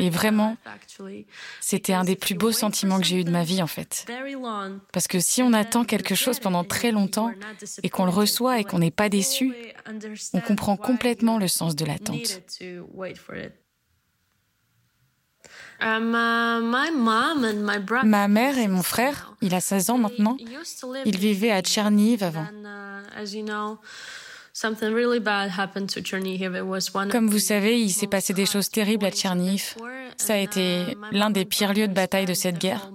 Et 0.00 0.10
vraiment, 0.10 0.56
c'était 1.60 1.92
un 1.92 2.04
des 2.04 2.16
plus 2.16 2.34
beaux 2.34 2.52
sentiments 2.52 2.98
que 2.98 3.06
j'ai 3.06 3.20
eu 3.20 3.24
de 3.24 3.30
ma 3.30 3.44
vie 3.44 3.62
en 3.62 3.66
fait. 3.66 4.06
Parce 4.92 5.06
que 5.06 5.20
si 5.20 5.42
on 5.42 5.52
attend 5.52 5.84
quelque 5.84 6.14
chose 6.14 6.40
pendant 6.40 6.64
très 6.64 6.92
longtemps 6.92 7.30
et 7.82 7.88
qu'on 7.88 8.04
le 8.04 8.10
reçoit 8.10 8.58
et 8.58 8.64
qu'on 8.64 8.78
n'est 8.78 8.90
pas 8.90 9.08
déçu, 9.08 9.54
on 10.32 10.40
comprend 10.40 10.76
complètement 10.76 11.38
le 11.38 11.48
sens 11.48 11.76
de 11.76 11.84
l'attente. 11.84 12.40
Um, 15.82 16.14
uh, 16.14 16.60
Ma 18.04 18.28
mère 18.28 18.58
et 18.58 18.68
mon 18.68 18.82
frère, 18.82 19.34
il 19.40 19.54
a 19.54 19.60
16 19.60 19.90
ans 19.90 19.98
maintenant, 19.98 20.36
ils 21.06 21.18
vivaient 21.18 21.52
à 21.52 21.62
Tcherniv 21.62 22.22
avant. 22.22 22.46
Uh, 24.62 24.68
Comme 27.10 27.28
vous 27.28 27.38
savez, 27.38 27.80
il 27.80 27.90
s'est 27.90 28.06
passé 28.06 28.34
des 28.34 28.46
choses 28.46 28.68
terribles 28.68 29.06
à 29.06 29.10
Tcherniv. 29.10 29.74
Ça 30.16 30.34
a 30.34 30.36
été 30.36 30.82
uh, 30.82 30.96
l'un 31.12 31.30
des 31.30 31.44
pires 31.44 31.72
lieux 31.72 31.88
de 31.88 31.94
bataille 31.94 32.26
de 32.26 32.34
cette 32.34 32.58
guerre. 32.58 32.90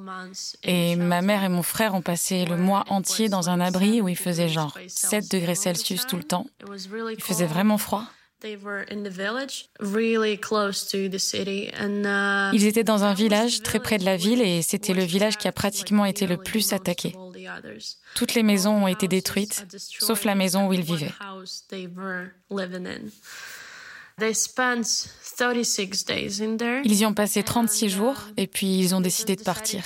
Et 0.64 0.96
ma 0.96 1.22
mère 1.22 1.44
et 1.44 1.50
mon 1.50 1.64
frère 1.64 1.96
ont 1.96 2.02
passé 2.02 2.46
le 2.46 2.58
mois 2.58 2.84
entier 2.90 3.30
dans 3.30 3.50
un 3.50 3.60
abri 3.60 4.02
où 4.02 4.10
il 4.10 4.18
faisait 4.18 4.50
genre 4.50 4.78
7 4.88 5.32
degrés 5.32 5.56
Celsius 5.56 6.06
tout 6.06 6.18
le 6.18 6.24
temps. 6.24 6.46
Il 7.12 7.22
faisait 7.22 7.48
vraiment 7.48 7.78
froid. 7.78 8.04
Uh, 8.44 8.58
Ils 12.54 12.66
étaient 12.66 12.84
dans 12.84 13.04
un 13.04 13.14
village 13.14 13.62
très 13.64 13.80
près 13.80 13.98
de 13.98 14.06
la 14.06 14.18
ville 14.18 14.42
et 14.42 14.62
c'était 14.62 14.94
le 14.94 15.04
village 15.04 15.38
qui 15.38 15.48
a 15.48 15.52
pratiquement 15.52 16.06
été 16.06 16.28
le 16.28 16.38
plus 16.38 16.74
attaqué. 16.74 17.16
Toutes 18.16 18.34
les 18.34 18.44
maisons 18.44 18.84
ont 18.84 18.88
été 18.88 19.08
détruites, 19.08 19.66
sauf 19.78 20.24
la 20.24 20.36
maison 20.36 20.68
où 20.68 20.74
ils 20.74 20.82
vivaient. 20.82 21.14
Ils 26.86 26.96
y 26.96 27.06
ont 27.06 27.14
passé 27.14 27.44
36 27.44 27.90
jours 27.90 28.16
uh, 28.16 28.42
et 28.42 28.48
puis 28.48 28.80
ils 28.80 28.96
ont 28.96 29.02
décidé 29.02 29.36
de 29.36 29.44
partir. 29.44 29.84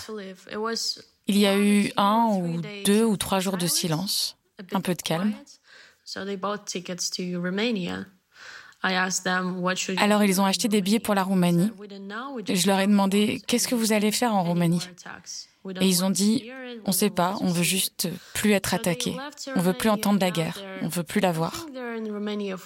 Il 1.27 1.37
y 1.37 1.47
a 1.47 1.57
eu 1.57 1.91
un 1.97 2.27
ou 2.31 2.61
deux 2.85 3.03
ou 3.03 3.17
trois 3.17 3.39
jours 3.39 3.57
de 3.57 3.67
silence, 3.67 4.37
un 4.71 4.81
peu 4.81 4.93
de 4.93 5.01
calme. 5.01 5.33
Alors 9.97 10.23
ils 10.23 10.41
ont 10.41 10.45
acheté 10.45 10.67
des 10.67 10.81
billets 10.81 10.99
pour 10.99 11.15
la 11.15 11.23
Roumanie. 11.23 11.71
Je 12.47 12.67
leur 12.67 12.79
ai 12.79 12.87
demandé 12.87 13.41
qu'est-ce 13.45 13.67
que 13.67 13.75
vous 13.75 13.93
allez 13.93 14.11
faire 14.11 14.33
en 14.33 14.43
Roumanie? 14.43 14.81
Et 15.81 15.87
ils 15.87 16.05
ont 16.05 16.09
dit 16.09 16.49
on 16.85 16.91
ne 16.91 16.93
sait 16.93 17.09
pas, 17.09 17.35
on 17.41 17.47
veut 17.47 17.63
juste 17.63 18.07
plus 18.33 18.51
être 18.53 18.73
attaqué. 18.73 19.15
On 19.55 19.61
veut 19.61 19.73
plus 19.73 19.89
entendre 19.89 20.19
la 20.19 20.31
guerre, 20.31 20.57
on 20.81 20.87
veut 20.87 21.03
plus 21.03 21.19
la 21.19 21.31
voir. 21.31 21.67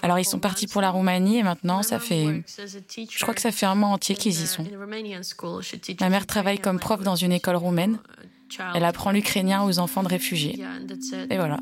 Alors 0.01 0.19
ils 0.19 0.25
sont 0.25 0.39
partis 0.39 0.67
pour 0.67 0.81
la 0.81 0.91
Roumanie 0.91 1.39
et 1.39 1.43
maintenant 1.43 1.81
ça 1.83 1.99
fait 1.99 2.43
je 2.47 3.21
crois 3.21 3.33
que 3.33 3.41
ça 3.41 3.51
fait 3.51 3.65
un 3.65 3.75
mois 3.75 3.89
entier 3.89 4.15
qu'ils 4.15 4.41
y 4.41 4.47
sont. 4.47 4.65
Ma 5.99 6.09
mère 6.09 6.27
travaille 6.27 6.59
comme 6.59 6.79
prof 6.79 7.01
dans 7.01 7.15
une 7.15 7.31
école 7.31 7.55
roumaine. 7.55 7.97
Elle 8.75 8.85
apprend 8.85 9.11
l'ukrainien 9.11 9.63
aux 9.63 9.79
enfants 9.79 10.03
de 10.03 10.09
réfugiés. 10.09 10.63
Et 11.29 11.37
voilà. 11.37 11.57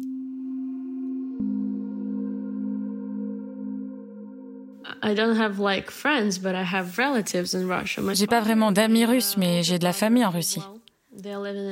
J'ai 8.14 8.28
pas 8.28 8.42
vraiment 8.42 8.72
d'amis 8.72 9.06
russes, 9.06 9.36
mais 9.38 9.64
j'ai 9.64 9.80
de 9.80 9.84
la 9.84 9.94
famille 9.94 10.26
en 10.26 10.30
Russie. 10.30 10.62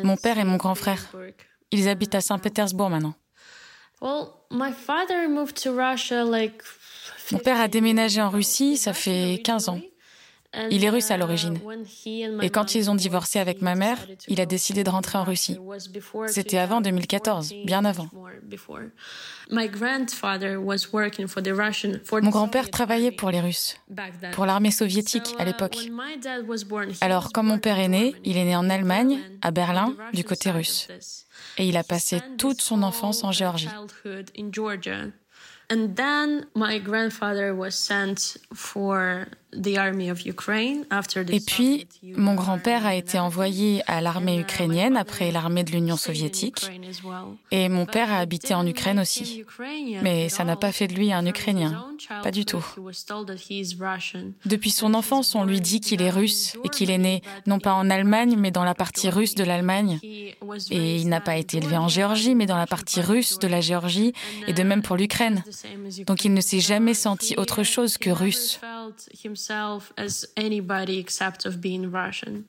Mon 0.04 0.18
père 0.18 0.38
et 0.38 0.44
mon 0.44 0.58
grand 0.58 0.76
frère. 0.76 1.06
Ils 1.72 1.88
habitent 1.88 2.16
à 2.16 2.22
Saint-Pétersbourg 2.22 2.90
maintenant. 2.90 3.14
Mon 7.32 7.38
père 7.40 7.60
a 7.60 7.68
déménagé 7.68 8.22
en 8.22 8.30
Russie, 8.30 8.78
ça 8.78 8.94
fait 8.94 9.42
15 9.44 9.70
ans. 9.70 9.82
Il 10.72 10.84
est 10.84 10.90
russe 10.90 11.12
à 11.12 11.18
l'origine. 11.18 11.60
Et 12.42 12.50
quand 12.50 12.74
ils 12.76 12.90
ont 12.90 12.96
divorcé 12.96 13.40
avec 13.40 13.62
ma 13.62 13.76
mère, 13.76 13.98
il 14.28 14.42
a 14.42 14.46
décidé 14.46 14.84
de 14.84 14.90
rentrer 14.90 15.18
en 15.18 15.24
Russie. 15.24 15.58
C'était 16.28 16.58
avant 16.58 16.82
2014, 16.82 17.54
bien 17.66 17.86
avant. 17.86 18.10
Mon 22.22 22.30
grand-père 22.30 22.70
travaillait 22.72 23.12
pour 23.12 23.30
les 23.30 23.42
Russes, 23.42 23.78
pour 24.32 24.46
l'armée 24.46 24.72
soviétique 24.72 25.36
à 25.38 25.46
l'époque. 25.46 25.78
Alors, 27.02 27.32
quand 27.32 27.44
mon 27.44 27.60
père 27.60 27.80
est 27.80 27.88
né, 27.88 28.16
il 28.24 28.38
est 28.38 28.46
né 28.46 28.56
en 28.56 28.70
Allemagne, 28.70 29.20
à 29.42 29.52
Berlin, 29.52 29.96
du 30.14 30.24
côté 30.24 30.50
russe. 30.50 30.88
Et 31.58 31.68
il 31.68 31.78
a 31.78 31.84
passé 31.84 32.22
toute 32.38 32.62
son 32.62 32.82
enfance 32.84 33.24
en 33.24 33.32
Géorgie. 33.32 33.70
And 35.72 35.96
then 35.96 36.48
my 36.56 36.80
grandfather 36.80 37.54
was 37.54 37.76
sent 37.76 38.40
for 38.56 39.28
et 39.52 41.40
puis, 41.40 41.88
mon 42.04 42.36
grand-père 42.36 42.86
a 42.86 42.94
été 42.94 43.18
envoyé 43.18 43.82
à 43.88 44.00
l'armée 44.00 44.40
ukrainienne 44.40 44.96
après 44.96 45.32
l'armée 45.32 45.64
de 45.64 45.72
l'Union 45.72 45.98
soviétique. 45.98 46.70
Et 47.50 47.68
mon 47.68 47.88
père 47.88 48.12
a 48.12 48.18
habité 48.18 48.54
en 48.54 48.66
Ukraine 48.68 49.00
aussi. 49.00 49.44
Mais 50.04 50.30
ça 50.30 50.44
n'a 50.44 50.56
pas 50.56 50.72
fait 50.72 50.88
de 50.88 50.94
lui 50.94 51.12
un 51.12 51.26
Ukrainien. 51.26 51.84
Pas 52.22 52.30
du 52.30 52.46
tout. 52.46 52.64
Depuis 54.46 54.70
son 54.72 54.94
enfance, 54.94 55.34
on 55.34 55.44
lui 55.44 55.62
dit 55.62 55.80
qu'il 55.80 56.04
est 56.04 56.12
russe 56.12 56.56
et 56.64 56.70
qu'il 56.70 56.92
est 56.92 56.98
né 57.00 57.22
non 57.48 57.60
pas 57.60 57.74
en 57.74 57.90
Allemagne, 57.90 58.36
mais 58.38 58.52
dans 58.52 58.64
la 58.64 58.76
partie 58.76 59.10
russe 59.10 59.34
de 59.34 59.44
l'Allemagne. 59.44 60.00
Et 60.70 60.98
il 60.98 61.10
n'a 61.10 61.22
pas 61.22 61.38
été 61.38 61.58
élevé 61.58 61.76
en 61.76 61.88
Géorgie, 61.88 62.36
mais 62.36 62.46
dans 62.46 62.58
la 62.58 62.68
partie 62.68 63.02
russe 63.02 63.40
de 63.40 63.48
la 63.48 63.62
Géorgie, 63.62 64.14
et 64.48 64.54
de 64.54 64.64
même 64.64 64.84
pour 64.84 64.96
l'Ukraine. 64.96 65.44
Donc 66.06 66.24
il 66.24 66.34
ne 66.36 66.42
s'est 66.42 66.60
jamais 66.60 66.94
senti 66.94 67.34
autre 67.36 67.64
chose 67.64 67.98
que 67.98 68.12
russe 68.12 68.60
himself 69.24 69.94
as 69.98 70.28
anybody 70.36 70.98
except 70.98 71.46
of 71.46 71.60
being 71.60 71.92
Russian. 71.92 72.46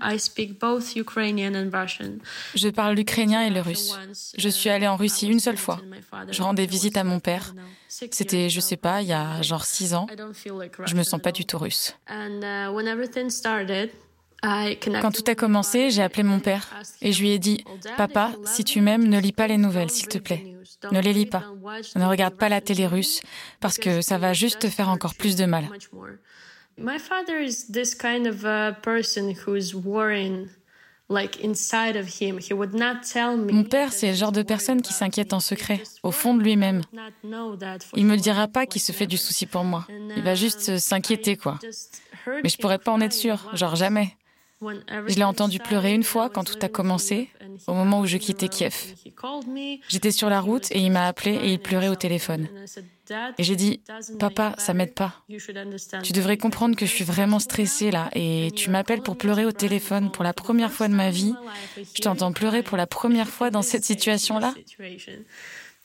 I 0.00 0.18
speak 0.18 0.58
both 0.60 0.94
Ukrainian 0.96 1.54
and 1.54 1.70
Russian. 1.72 2.18
Je 2.54 2.68
parle 2.68 2.94
l'ukrainien 2.94 3.42
et 3.42 3.50
le 3.50 3.60
russe. 3.60 3.94
Je 4.36 4.48
suis 4.48 4.68
allée 4.68 4.86
en 4.86 4.96
Russie 4.96 5.28
une 5.28 5.40
seule 5.40 5.56
fois. 5.56 5.80
Je 6.30 6.42
rendais 6.42 6.66
visite 6.66 6.96
à 6.96 7.04
mon 7.04 7.20
père. 7.20 7.54
C'était, 7.88 8.50
je 8.50 8.60
sais 8.60 8.76
pas, 8.76 9.02
il 9.02 9.08
y 9.08 9.12
a 9.12 9.40
genre 9.42 9.64
six 9.64 9.94
ans. 9.94 10.06
Je 10.84 10.94
me 10.94 11.02
sens 11.02 11.20
pas 11.20 11.32
du 11.32 11.46
tout 11.46 11.58
russe. 11.58 11.96
Uh, 14.44 14.76
Quand 15.00 15.12
tout 15.12 15.24
a 15.28 15.34
commencé, 15.34 15.90
j'ai 15.90 16.02
appelé 16.02 16.22
mon 16.22 16.40
père 16.40 16.68
et 17.00 17.10
je 17.12 17.20
lui 17.22 17.30
ai 17.30 17.38
dit 17.38 17.64
Papa, 17.96 18.32
si 18.44 18.64
tu 18.64 18.82
m'aimes, 18.82 19.08
ne 19.08 19.18
lis 19.18 19.32
pas 19.32 19.46
les 19.46 19.56
nouvelles, 19.56 19.90
s'il 19.90 20.08
te 20.08 20.18
plaît. 20.18 20.55
Ne 20.92 21.00
les 21.00 21.12
lis 21.12 21.26
pas. 21.26 21.44
Ne 21.94 22.04
regarde 22.04 22.36
pas 22.36 22.48
la 22.48 22.60
télé 22.60 22.86
russe 22.86 23.20
parce 23.60 23.78
que 23.78 24.00
ça 24.00 24.18
va 24.18 24.32
juste 24.32 24.60
te 24.60 24.68
faire 24.68 24.88
encore 24.88 25.14
plus 25.14 25.36
de 25.36 25.44
mal. 25.44 25.68
Mon 31.08 31.28
père, 33.64 33.92
c'est 33.92 34.08
le 34.08 34.14
genre 34.14 34.32
de 34.32 34.42
personne 34.42 34.82
qui 34.82 34.92
s'inquiète 34.92 35.32
en 35.32 35.40
secret, 35.40 35.82
au 36.02 36.10
fond 36.10 36.34
de 36.34 36.42
lui-même. 36.42 36.82
Il 37.94 38.06
me 38.06 38.16
dira 38.16 38.48
pas 38.48 38.66
qu'il 38.66 38.82
se 38.82 38.92
fait 38.92 39.06
du 39.06 39.16
souci 39.16 39.46
pour 39.46 39.62
moi. 39.62 39.86
Il 40.16 40.22
va 40.22 40.34
juste 40.34 40.78
s'inquiéter, 40.78 41.36
quoi. 41.36 41.58
Mais 42.42 42.48
je 42.48 42.58
pourrais 42.58 42.78
pas 42.78 42.90
en 42.90 43.00
être 43.00 43.12
sûre, 43.12 43.50
genre 43.54 43.76
jamais. 43.76 44.16
Je 44.62 45.14
l'ai 45.16 45.24
entendu 45.24 45.58
pleurer 45.58 45.92
une 45.92 46.02
fois 46.02 46.30
quand 46.30 46.44
tout 46.44 46.58
a 46.62 46.68
commencé, 46.68 47.28
au 47.66 47.74
moment 47.74 48.00
où 48.00 48.06
je 48.06 48.16
quittais 48.16 48.48
Kiev. 48.48 48.94
J'étais 49.88 50.10
sur 50.10 50.30
la 50.30 50.40
route 50.40 50.70
et 50.72 50.80
il 50.80 50.90
m'a 50.90 51.06
appelé 51.06 51.32
et 51.34 51.52
il 51.52 51.58
pleurait 51.58 51.88
au 51.88 51.94
téléphone. 51.94 52.48
Et 53.38 53.44
j'ai 53.44 53.56
dit, 53.56 53.82
papa, 54.18 54.54
ça 54.58 54.72
m'aide 54.74 54.94
pas. 54.94 55.22
Tu 56.02 56.12
devrais 56.12 56.38
comprendre 56.38 56.74
que 56.74 56.86
je 56.86 56.90
suis 56.90 57.04
vraiment 57.04 57.38
stressée 57.38 57.90
là 57.90 58.10
et 58.14 58.50
tu 58.56 58.70
m'appelles 58.70 59.02
pour 59.02 59.16
pleurer 59.16 59.44
au 59.44 59.52
téléphone 59.52 60.10
pour 60.10 60.24
la 60.24 60.32
première 60.32 60.72
fois 60.72 60.88
de 60.88 60.94
ma 60.94 61.10
vie. 61.10 61.34
Je 61.76 62.00
t'entends 62.00 62.32
pleurer 62.32 62.62
pour 62.62 62.76
la 62.76 62.86
première 62.86 63.28
fois 63.28 63.50
dans 63.50 63.62
cette 63.62 63.84
situation-là. 63.84 64.54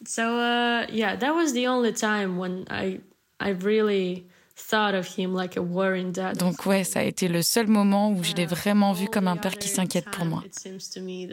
So 0.03 0.23
uh, 0.23 0.87
yeah, 0.91 1.15
that 1.15 1.35
was 1.35 1.53
the 1.53 1.67
only 1.67 1.93
time 1.93 2.39
when 2.39 2.65
I 2.71 2.99
I 3.39 3.51
really 3.51 4.25
donc 6.35 6.65
ouais, 6.65 6.83
ça 6.83 6.99
a 6.99 7.03
été 7.03 7.27
le 7.27 7.41
seul 7.41 7.67
moment 7.67 8.11
où 8.11 8.23
je 8.23 8.33
l'ai 8.33 8.45
vraiment 8.45 8.93
vu 8.93 9.07
comme 9.07 9.27
un 9.27 9.37
père 9.37 9.57
qui 9.57 9.67
s'inquiète 9.67 10.09
pour 10.11 10.25
moi. 10.25 10.43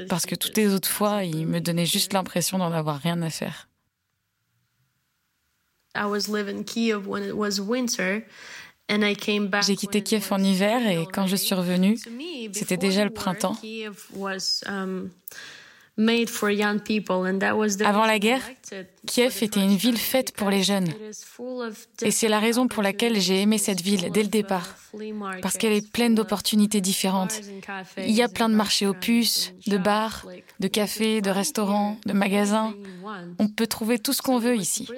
Parce 0.09 0.27
que 0.27 0.35
toutes 0.35 0.57
les 0.57 0.75
autres 0.75 0.89
fois, 0.89 1.25
il 1.25 1.47
me 1.47 1.61
donnait 1.61 1.87
juste 1.87 2.13
l'impression 2.13 2.59
d'en 2.59 2.73
avoir 2.73 2.99
rien 2.99 3.21
à 3.23 3.31
faire. 3.31 3.69
J'ai 9.67 9.77
quitté 9.77 10.03
Kiev 10.03 10.27
en 10.31 10.43
hiver 10.43 10.87
et 10.87 11.07
quand 11.13 11.27
je 11.27 11.37
suis 11.37 11.55
revenue, 11.55 11.99
c'était 12.53 12.77
déjà 12.77 13.05
le 13.05 13.11
printemps. 13.11 13.57
Avant 17.85 18.07
la 18.07 18.19
guerre, 18.21 18.43
Kiev 19.07 19.37
était 19.43 19.61
une 19.61 19.75
ville 19.75 19.99
faite 19.99 20.33
pour 20.33 20.49
les 20.49 20.63
jeunes. 20.63 20.89
Et 22.03 22.13
c'est 22.13 22.29
la 22.29 22.39
raison 22.39 22.69
pour 22.69 22.85
laquelle 22.85 23.21
j'ai 23.21 23.43
aimé 23.43 23.59
cette 23.59 23.81
ville 23.81 24.13
dès 24.13 24.23
le 24.23 24.29
départ, 24.29 24.77
parce 25.43 25.57
qu'elle 25.59 25.73
est 25.73 25.91
pleine 25.91 26.15
d'opportunités 26.15 26.81
différentes. 26.81 27.41
Il 27.97 28.13
y 28.13 28.23
a 28.23 28.29
plein 28.29 28.49
de 28.49 28.55
marchés 28.55 28.87
aux 28.87 28.95
puces, 28.95 29.53
de 29.67 29.77
bars, 29.77 30.25
de 30.61 30.69
cafés, 30.69 31.21
de 31.21 31.31
restaurants, 31.31 31.99
de 32.07 32.13
magasins. 32.13 32.75
On 33.41 33.49
peut 33.49 33.67
trouver 33.67 33.99
tout 33.99 34.13
ce 34.13 34.23
qu'on 34.23 34.39
veut 34.39 34.57
ici. 34.57 34.89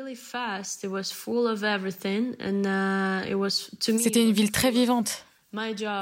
C'était 3.80 4.22
une 4.22 4.32
ville 4.32 4.52
très 4.52 4.70
vivante. 4.70 5.24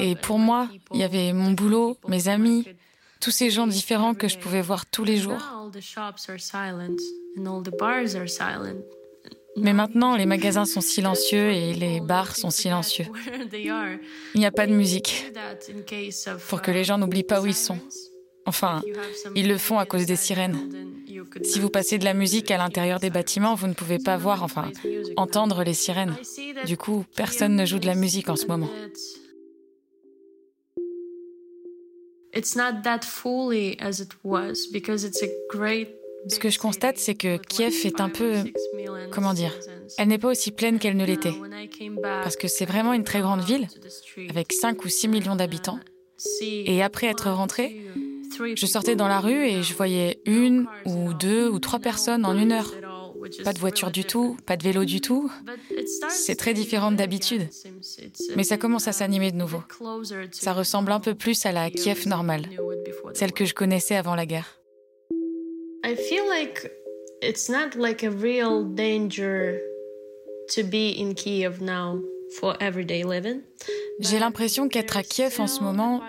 Et 0.01 0.17
pour 0.17 0.41
moi, 0.41 0.69
il 0.93 1.01
y 1.01 1.05
avait 1.05 1.33
mon 1.33 1.53
boulot, 1.53 1.97
mes 2.09 2.29
amis, 2.29 2.67
tous 3.21 3.31
ces 3.31 3.51
gens 3.51 3.67
différents 3.67 4.15
que 4.15 4.29
je 4.29 4.39
pouvais 4.39 4.63
voir 4.63 4.87
tous 4.87 5.05
les 5.05 5.17
jours. 5.17 5.71
Mais 9.57 9.73
maintenant, 9.73 10.17
les 10.17 10.27
magasins 10.27 10.65
sont 10.65 10.81
silencieux 10.81 11.51
et 11.51 11.75
les 11.75 12.01
bars 12.01 12.37
sont 12.37 12.51
silencieux. 12.51 13.07
Il 13.53 14.41
n'y 14.41 14.47
a 14.47 14.53
pas 14.53 14.67
de 14.67 14.73
musique 14.73 15.33
pour 16.49 16.63
que 16.63 16.71
les 16.71 16.85
gens 16.85 16.99
n'oublient 16.99 17.25
pas 17.25 17.41
où 17.41 17.47
ils 17.47 17.55
sont. 17.55 17.79
Enfin, 18.47 18.81
ils 19.35 19.47
le 19.47 19.59
font 19.59 19.79
à 19.79 19.85
cause 19.85 20.07
des 20.07 20.17
sirènes. 20.17 20.59
Si 21.43 21.61
vous 21.61 21.69
passez 21.69 21.99
de 21.99 22.05
la 22.05 22.15
musique 22.15 22.51
à 22.51 22.57
l'intérieur 22.57 22.99
des 22.99 23.11
bâtiments, 23.11 23.55
vous 23.55 23.67
ne 23.67 23.75
pouvez 23.75 23.99
pas 23.99 24.17
voir, 24.17 24.43
enfin, 24.43 24.71
entendre 25.17 25.65
les 25.65 25.75
sirènes. 25.75 26.17
Du 26.65 26.77
coup, 26.77 27.05
personne 27.15 27.57
ne 27.57 27.67
joue 27.67 27.79
de 27.79 27.87
la 27.87 27.95
musique 27.95 28.31
en 28.31 28.37
ce 28.37 28.47
moment. 28.47 28.71
Ce 36.29 36.39
que 36.39 36.51
je 36.51 36.59
constate, 36.59 36.99
c'est 36.99 37.15
que 37.15 37.37
Kiev 37.37 37.75
est 37.85 38.01
un 38.01 38.09
peu, 38.09 38.35
comment 39.11 39.35
dire, 39.35 39.53
elle 39.97 40.09
n'est 40.09 40.19
pas 40.19 40.29
aussi 40.29 40.51
pleine 40.51 40.79
qu'elle 40.79 40.97
ne 40.97 41.05
l'était. 41.05 41.35
Parce 42.03 42.37
que 42.37 42.49
c'est 42.49 42.67
vraiment 42.67 42.93
une 42.93 43.05
très 43.05 43.21
grande 43.21 43.41
ville, 43.41 43.69
avec 44.29 44.53
5 44.53 44.85
ou 44.85 44.89
6 44.89 45.09
millions 45.09 45.37
d'habitants. 45.37 45.79
Et 46.41 46.83
après 46.83 47.07
être 47.07 47.31
rentrée, 47.31 47.81
je 48.55 48.67
sortais 48.67 48.97
dans 48.97 49.09
la 49.09 49.21
rue 49.21 49.47
et 49.47 49.63
je 49.63 49.75
voyais 49.75 50.21
une 50.27 50.67
ou 50.85 51.15
deux 51.15 51.49
ou 51.49 51.59
trois 51.59 51.79
personnes 51.79 52.25
en 52.25 52.37
une 52.37 52.53
heure. 52.53 52.71
Pas 53.45 53.53
de 53.53 53.59
voiture 53.59 53.91
du 53.91 54.05
tout, 54.05 54.37
pas 54.47 54.57
de 54.57 54.63
vélo 54.63 54.85
du 54.85 55.01
tout. 55.01 55.31
C'est 56.09 56.37
très 56.37 56.55
différent 56.55 56.93
d'habitude. 56.93 57.49
Mais 58.37 58.45
ça 58.45 58.57
commence 58.57 58.89
à 58.89 58.93
s'animer 58.93 59.33
de 59.33 59.37
nouveau. 59.37 59.63
Ça 60.33 60.53
ressemble 60.53 60.93
un 60.93 61.01
peu 61.01 61.15
plus 61.15 61.47
à 61.47 61.53
la 61.53 61.71
Kiev 61.71 62.07
normale, 62.07 62.47
celle 63.15 63.33
que 63.33 63.45
je 63.45 63.55
connaissais 63.55 63.97
avant 63.97 64.15
la 64.15 64.27
guerre. 64.27 64.59
J'ai 74.01 74.19
l'impression 74.19 74.69
qu'être 74.69 74.97
à 74.97 75.03
Kiev 75.03 75.41
en 75.41 75.47
ce 75.47 75.63
moment, 75.63 76.03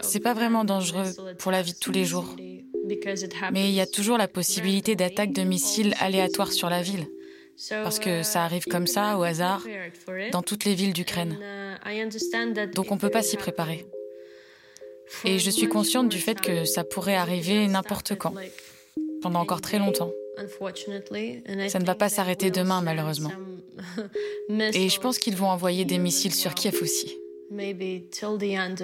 c'est 0.00 0.20
pas 0.20 0.34
vraiment 0.34 0.64
dangereux 0.64 1.10
pour 1.38 1.50
la 1.50 1.62
vie 1.62 1.72
de 1.72 1.78
tous 1.78 1.92
les 1.92 2.04
jours. 2.04 2.36
Mais 3.52 3.68
il 3.68 3.74
y 3.74 3.80
a 3.80 3.86
toujours 3.86 4.18
la 4.18 4.28
possibilité 4.28 4.96
d'attaques 4.96 5.32
de 5.32 5.42
missiles 5.42 5.94
aléatoires 6.00 6.52
sur 6.52 6.70
la 6.70 6.82
ville. 6.82 7.06
Parce 7.70 7.98
que 7.98 8.22
ça 8.22 8.44
arrive 8.44 8.64
comme 8.64 8.86
ça, 8.86 9.18
au 9.18 9.22
hasard, 9.22 9.62
dans 10.32 10.42
toutes 10.42 10.64
les 10.64 10.74
villes 10.74 10.92
d'Ukraine. 10.92 11.38
Donc 12.74 12.90
on 12.90 12.94
ne 12.94 13.00
peut 13.00 13.10
pas 13.10 13.22
s'y 13.22 13.36
préparer. 13.36 13.86
Et 15.24 15.38
je 15.38 15.50
suis 15.50 15.68
consciente 15.68 16.08
du 16.08 16.18
fait 16.18 16.40
que 16.40 16.64
ça 16.64 16.84
pourrait 16.84 17.16
arriver 17.16 17.66
n'importe 17.68 18.16
quand, 18.16 18.34
pendant 19.20 19.40
encore 19.40 19.60
très 19.60 19.78
longtemps. 19.78 20.10
Ça 21.68 21.78
ne 21.78 21.84
va 21.84 21.94
pas 21.94 22.08
s'arrêter 22.08 22.50
demain, 22.50 22.80
malheureusement. 22.80 23.32
Et 24.74 24.88
je 24.88 25.00
pense 25.00 25.18
qu'ils 25.18 25.36
vont 25.36 25.48
envoyer 25.48 25.84
des 25.84 25.98
missiles 25.98 26.34
sur 26.34 26.54
Kiev 26.54 26.78
aussi. 26.82 27.18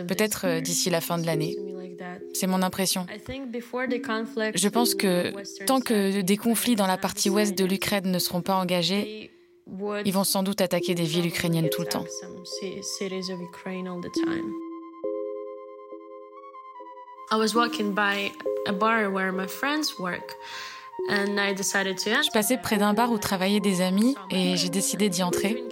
Peut-être 0.06 0.46
euh, 0.46 0.60
d'ici 0.60 0.90
la 0.90 1.00
fin 1.00 1.18
de 1.18 1.26
l'année. 1.26 1.56
C'est 2.32 2.46
mon 2.46 2.62
impression. 2.62 3.06
Je 4.54 4.68
pense 4.68 4.94
que 4.94 5.64
tant 5.64 5.80
que 5.80 6.20
des 6.20 6.36
conflits 6.36 6.76
dans 6.76 6.86
la 6.86 6.96
partie 6.96 7.30
ouest 7.30 7.56
de 7.56 7.64
l'Ukraine 7.64 8.10
ne 8.10 8.18
seront 8.18 8.42
pas 8.42 8.54
engagés, 8.54 9.30
ils 10.04 10.12
vont 10.12 10.24
sans 10.24 10.42
doute 10.42 10.60
attaquer 10.60 10.94
des 10.94 11.04
villes 11.04 11.26
ukrainiennes 11.26 11.68
tout 11.70 11.82
le 11.82 11.88
temps. 11.88 12.04
Je 22.22 22.30
passais 22.32 22.56
près 22.58 22.76
d'un 22.76 22.94
bar 22.94 23.12
où 23.12 23.18
travaillaient 23.18 23.60
des 23.60 23.82
amis 23.82 24.16
et 24.30 24.56
j'ai 24.56 24.68
décidé 24.68 25.08
d'y 25.08 25.22
entrer. 25.22 25.62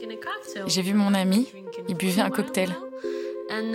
J'ai 0.67 0.83
vu 0.83 0.95
mon 0.95 1.15
ami, 1.15 1.49
il 1.89 1.95
buvait 1.95 2.23
un 2.23 2.31
cocktail. 2.31 2.75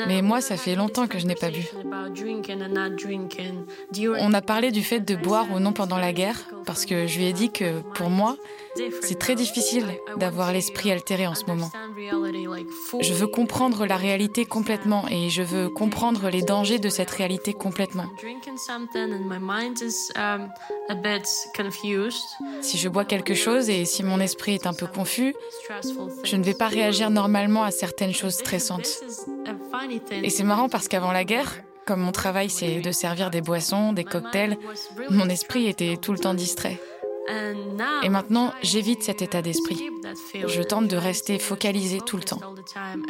Mais 0.08 0.22
moi, 0.22 0.42
ça 0.42 0.58
fait 0.58 0.76
longtemps 0.76 1.08
que 1.08 1.20
je 1.20 1.26
n'ai 1.26 1.36
pas 1.36 1.50
bu. 1.50 1.70
On 4.20 4.34
a 4.34 4.42
parlé 4.42 4.72
du 4.72 4.84
fait 4.84 5.00
de 5.00 5.16
boire 5.16 5.48
ou 5.54 5.60
non 5.60 5.74
pendant 5.74 5.98
la 5.98 6.14
guerre, 6.14 6.50
parce 6.66 6.86
que 6.86 7.08
je 7.08 7.18
lui 7.18 7.26
ai 7.26 7.34
dit 7.34 7.52
que 7.52 7.82
pour 7.96 8.10
moi, 8.10 8.38
c'est 9.02 9.20
très 9.20 9.36
difficile 9.36 9.86
d'avoir 10.18 10.52
l'esprit 10.52 10.92
altéré 10.92 11.28
en 11.28 11.36
ce 11.36 11.46
moment. 11.46 11.70
Je 13.02 13.14
veux 13.14 13.28
comprendre 13.28 13.86
la 13.86 13.98
réalité 13.98 14.46
complètement 14.46 15.06
et 15.10 15.30
je 15.30 15.42
veux 15.42 15.70
comprendre 15.70 16.30
les 16.30 16.42
dangers 16.42 16.80
de 16.80 16.90
cette 16.90 17.12
réalité 17.12 17.54
complètement. 17.54 18.06
Si 22.62 22.78
je 22.78 22.90
bois 22.90 23.06
quelque 23.06 23.34
chose 23.34 23.70
et 23.70 23.86
si 23.86 24.04
mon 24.04 24.20
esprit 24.20 24.54
est 24.54 24.68
un 24.68 24.74
peu 24.74 24.88
confus, 24.88 25.34
je 26.24 26.36
ne 26.36 26.44
vais 26.44 26.54
pas 26.54 26.68
réagir 26.68 27.10
normalement 27.10 27.64
à 27.64 27.72
certaines 27.72 28.14
choses 28.14 28.36
stressantes. 28.36 29.02
Et 30.12 30.30
c'est 30.30 30.44
marrant 30.44 30.70
parce 30.70 30.88
qu'avant 30.88 31.12
la 31.12 31.24
guerre, 31.24 31.62
comme 31.86 32.02
mon 32.02 32.12
travail 32.12 32.50
c'est 32.50 32.80
de 32.82 32.92
servir 32.92 33.30
des 33.30 33.42
boissons, 33.42 33.94
des 33.94 34.04
cocktails, 34.04 34.58
mon 35.10 35.30
esprit 35.30 35.68
était 35.68 35.98
tout 35.98 36.14
le 36.14 36.20
temps 36.20 36.34
distrait. 36.34 36.80
Et 38.04 38.10
maintenant, 38.10 38.54
j'évite 38.62 39.04
cet 39.04 39.22
état 39.22 39.42
d'esprit. 39.42 39.90
Je 40.34 40.62
tente 40.62 40.88
de 40.88 40.98
rester 40.98 41.40
focalisé 41.40 42.00
tout 42.06 42.18
le 42.18 42.24
temps. 42.24 42.42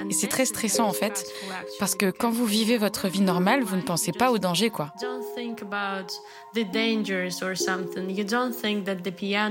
Et 0.09 0.13
c'est 0.13 0.27
très 0.27 0.45
stressant 0.45 0.87
en 0.87 0.93
fait, 0.93 1.25
parce 1.79 1.95
que 1.95 2.11
quand 2.11 2.31
vous 2.31 2.45
vivez 2.45 2.77
votre 2.77 3.07
vie 3.07 3.21
normale, 3.21 3.63
vous 3.63 3.75
ne 3.75 3.81
pensez 3.81 4.11
pas 4.11 4.31
au 4.31 4.37
danger, 4.37 4.69
quoi. 4.69 4.91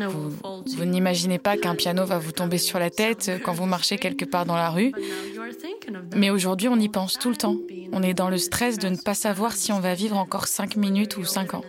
Vous, 0.09 0.31
vous 0.77 0.85
n'imaginez 0.85 1.39
pas 1.39 1.57
qu'un 1.57 1.75
piano 1.75 2.05
va 2.05 2.19
vous 2.19 2.33
tomber 2.33 2.59
sur 2.59 2.79
la 2.79 2.91
tête 2.91 3.31
quand 3.45 3.53
vous 3.53 3.67
marchez 3.67 3.99
quelque 3.99 4.25
part 4.25 4.45
dans 4.45 4.57
la 4.57 4.71
rue. 4.71 4.93
Mais 6.15 6.31
aujourd'hui, 6.31 6.69
on 6.69 6.79
y 6.79 6.89
pense 6.89 7.19
tout 7.19 7.31
le 7.31 7.37
temps. 7.37 7.57
On 7.93 8.03
est 8.03 8.15
dans 8.15 8.29
le 8.29 8.39
stress 8.39 8.79
de 8.79 8.89
ne 8.89 8.97
pas 8.97 9.15
savoir 9.15 9.53
si 9.53 9.73
on 9.73 9.81
va 9.81 9.95
vivre 9.95 10.17
encore 10.17 10.47
5 10.47 10.77
minutes 10.77 11.17
ou 11.17 11.25
5 11.25 11.55
ans. 11.55 11.65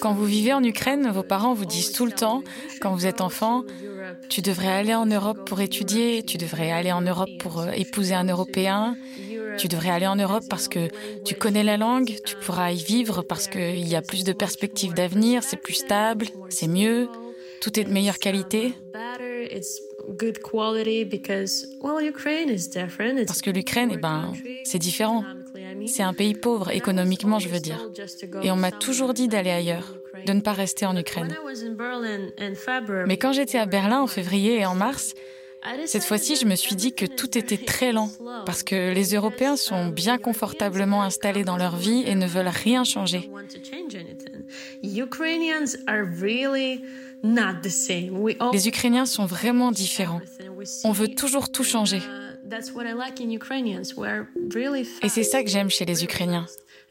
Quand 0.00 0.12
vous 0.12 0.26
vivez 0.26 0.52
en 0.52 0.62
Ukraine, 0.62 1.10
vos 1.10 1.22
parents 1.22 1.54
vous 1.54 1.64
disent 1.64 1.92
tout 1.92 2.04
le 2.04 2.12
temps, 2.12 2.42
quand 2.80 2.94
vous 2.94 3.06
êtes 3.06 3.20
enfant, 3.22 3.64
tu 4.28 4.42
devrais 4.42 4.68
aller 4.68 4.94
en 4.94 5.06
Europe 5.06 5.46
pour 5.46 5.60
étudier, 5.60 6.22
tu 6.22 6.36
devrais 6.36 6.70
aller 6.70 6.92
en 6.92 7.00
Europe 7.00 7.30
pour 7.38 7.60
euh, 7.60 7.70
épouser 7.70 8.14
un 8.14 8.24
Européen, 8.24 8.96
Tu 9.56 9.68
devrais 9.68 9.90
aller 9.90 10.06
en 10.06 10.16
Europe 10.16 10.44
parce 10.48 10.68
que 10.68 10.88
tu 11.24 11.34
connais 11.34 11.64
la 11.64 11.76
langue, 11.76 12.14
tu 12.24 12.36
pourras 12.36 12.70
y 12.70 12.82
vivre 12.82 13.22
parce 13.22 13.48
qu'il 13.48 13.88
y 13.88 13.96
a 13.96 14.02
plus 14.02 14.22
de 14.24 14.32
perspectives 14.32 14.94
d'avenir, 14.94 15.42
c'est 15.42 15.56
plus 15.56 15.74
stable, 15.74 16.26
c'est 16.48 16.68
mieux, 16.68 17.08
tout 17.60 17.80
est 17.80 17.84
de 17.84 17.90
meilleure 17.90 18.18
qualité. 18.18 18.74
Parce 23.26 23.42
que 23.42 23.50
l'Ukraine, 23.50 23.90
eh 23.92 23.96
ben, 23.96 24.32
c'est 24.64 24.78
différent. 24.78 25.24
C'est 25.86 26.02
un 26.02 26.14
pays 26.14 26.34
pauvre, 26.34 26.70
économiquement, 26.70 27.38
je 27.38 27.48
veux 27.48 27.60
dire. 27.60 27.88
Et 28.42 28.50
on 28.50 28.56
m'a 28.56 28.72
toujours 28.72 29.14
dit 29.14 29.28
d'aller 29.28 29.50
ailleurs, 29.50 29.96
de 30.26 30.32
ne 30.32 30.40
pas 30.40 30.52
rester 30.52 30.86
en 30.86 30.96
Ukraine. 30.96 31.34
Mais 33.06 33.16
quand 33.16 33.32
j'étais 33.32 33.58
à 33.58 33.66
Berlin 33.66 34.00
en 34.00 34.06
février 34.06 34.60
et 34.60 34.66
en 34.66 34.74
mars, 34.74 35.14
cette 35.86 36.04
fois-ci, 36.04 36.36
je 36.36 36.46
me 36.46 36.54
suis 36.54 36.76
dit 36.76 36.92
que 36.94 37.04
tout 37.04 37.36
était 37.36 37.58
très 37.58 37.92
lent, 37.92 38.10
parce 38.46 38.62
que 38.62 38.92
les 38.92 39.14
Européens 39.14 39.56
sont 39.56 39.88
bien 39.88 40.18
confortablement 40.18 41.02
installés 41.02 41.44
dans 41.44 41.56
leur 41.56 41.76
vie 41.76 42.04
et 42.06 42.14
ne 42.14 42.26
veulent 42.26 42.48
rien 42.48 42.84
changer. 42.84 43.28
Les 48.52 48.68
Ukrainiens 48.68 49.06
sont 49.06 49.26
vraiment 49.26 49.72
différents. 49.72 50.20
On 50.84 50.92
veut 50.92 51.08
toujours 51.08 51.50
tout 51.50 51.64
changer. 51.64 52.00
Et 55.02 55.08
c'est 55.08 55.22
ça 55.22 55.42
que 55.42 55.50
j'aime 55.50 55.70
chez 55.70 55.84
les 55.84 56.04
Ukrainiens. 56.04 56.46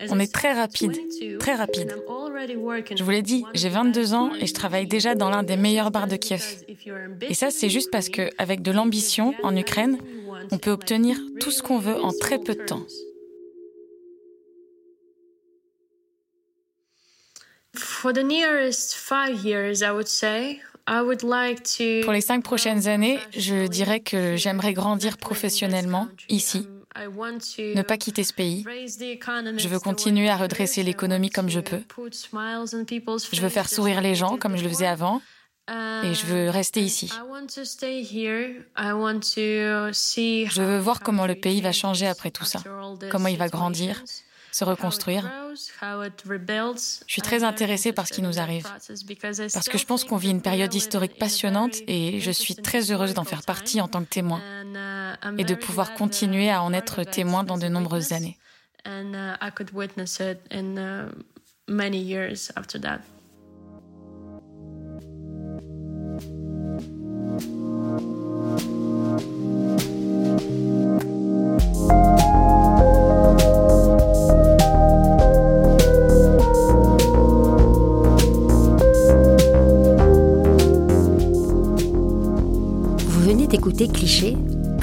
On 0.09 0.19
est 0.19 0.31
très 0.31 0.53
rapide, 0.53 0.95
très 1.39 1.55
rapide. 1.55 1.95
Je 2.95 3.03
vous 3.03 3.09
l'ai 3.09 3.23
dit, 3.23 3.43
j'ai 3.55 3.69
22 3.69 4.13
ans 4.13 4.31
et 4.39 4.45
je 4.45 4.53
travaille 4.53 4.85
déjà 4.85 5.15
dans 5.15 5.29
l'un 5.29 5.41
des 5.43 5.57
meilleurs 5.57 5.89
bars 5.89 6.07
de 6.07 6.17
Kiev. 6.17 6.43
Et 7.21 7.33
ça, 7.33 7.49
c'est 7.49 7.69
juste 7.69 7.89
parce 7.91 8.09
qu'avec 8.09 8.61
de 8.61 8.71
l'ambition 8.71 9.33
en 9.41 9.55
Ukraine, 9.55 9.97
on 10.51 10.59
peut 10.59 10.71
obtenir 10.71 11.17
tout 11.39 11.51
ce 11.51 11.63
qu'on 11.63 11.79
veut 11.79 11.95
en 11.95 12.11
très 12.11 12.37
peu 12.37 12.53
de 12.53 12.63
temps. 12.63 12.83
Pour 22.03 22.13
les 22.13 22.21
cinq 22.21 22.43
prochaines 22.43 22.87
années, 22.87 23.19
je 23.35 23.67
dirais 23.67 23.99
que 23.99 24.37
j'aimerais 24.37 24.73
grandir 24.73 25.17
professionnellement 25.17 26.07
ici, 26.29 26.67
ne 26.95 27.81
pas 27.81 27.97
quitter 27.97 28.23
ce 28.23 28.33
pays. 28.33 28.63
Je 28.65 29.67
veux 29.67 29.79
continuer 29.79 30.29
à 30.29 30.37
redresser 30.37 30.83
l'économie 30.83 31.29
comme 31.29 31.49
je 31.49 31.59
peux. 31.59 31.81
Je 33.33 33.41
veux 33.41 33.49
faire 33.49 33.67
sourire 33.67 33.99
les 34.01 34.15
gens 34.15 34.37
comme 34.37 34.55
je 34.55 34.63
le 34.63 34.69
faisais 34.69 34.87
avant. 34.87 35.21
Et 35.69 36.13
je 36.13 36.25
veux 36.25 36.49
rester 36.49 36.79
ici. 36.81 37.11
Je 40.49 40.61
veux 40.61 40.79
voir 40.79 41.01
comment 41.01 41.27
le 41.27 41.35
pays 41.35 41.59
va 41.59 41.73
changer 41.73 42.07
après 42.07 42.31
tout 42.31 42.45
ça, 42.45 42.63
comment 43.11 43.27
il 43.27 43.37
va 43.37 43.49
grandir, 43.49 44.01
se 44.51 44.63
reconstruire. 44.63 45.29
Je 47.07 47.11
suis 47.11 47.21
très 47.21 47.43
intéressée 47.43 47.93
par 47.93 48.07
ce 48.07 48.13
qui 48.13 48.21
nous 48.21 48.39
arrive, 48.39 48.67
parce 49.53 49.69
que 49.69 49.77
je 49.77 49.85
pense 49.85 50.03
qu'on 50.03 50.17
vit 50.17 50.29
une 50.29 50.41
période 50.41 50.73
historique 50.73 51.17
passionnante 51.17 51.75
et 51.87 52.19
je 52.19 52.31
suis 52.31 52.55
très 52.55 52.91
heureuse 52.91 53.13
d'en 53.13 53.23
faire 53.23 53.43
partie 53.43 53.81
en 53.81 53.87
tant 53.87 54.03
que 54.03 54.09
témoin 54.09 54.41
et 55.37 55.43
de 55.43 55.55
pouvoir 55.55 55.93
continuer 55.93 56.49
à 56.49 56.61
en 56.63 56.73
être 56.73 57.03
témoin 57.03 57.43
dans 57.43 57.57
de 57.57 57.67
nombreuses 57.67 58.13
années. 58.13 58.37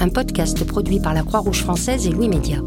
Un 0.00 0.08
podcast 0.10 0.66
produit 0.66 1.00
par 1.00 1.14
la 1.14 1.22
Croix-Rouge 1.22 1.62
française 1.62 2.06
et 2.06 2.10
Louis 2.10 2.28
Média. 2.28 2.58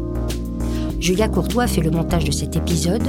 Julia 0.98 1.28
Courtois 1.28 1.68
fait 1.68 1.82
le 1.82 1.92
montage 1.92 2.24
de 2.24 2.32
cet 2.32 2.56
épisode, 2.56 3.08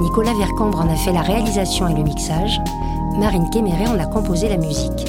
Nicolas 0.00 0.34
Vercambre 0.34 0.80
en 0.80 0.88
a 0.88 0.94
fait 0.94 1.12
la 1.12 1.22
réalisation 1.22 1.88
et 1.88 1.94
le 1.94 2.04
mixage, 2.04 2.60
Marine 3.18 3.50
Kéméré 3.50 3.88
en 3.88 3.98
a 3.98 4.06
composé 4.06 4.48
la 4.48 4.58
musique. 4.58 5.08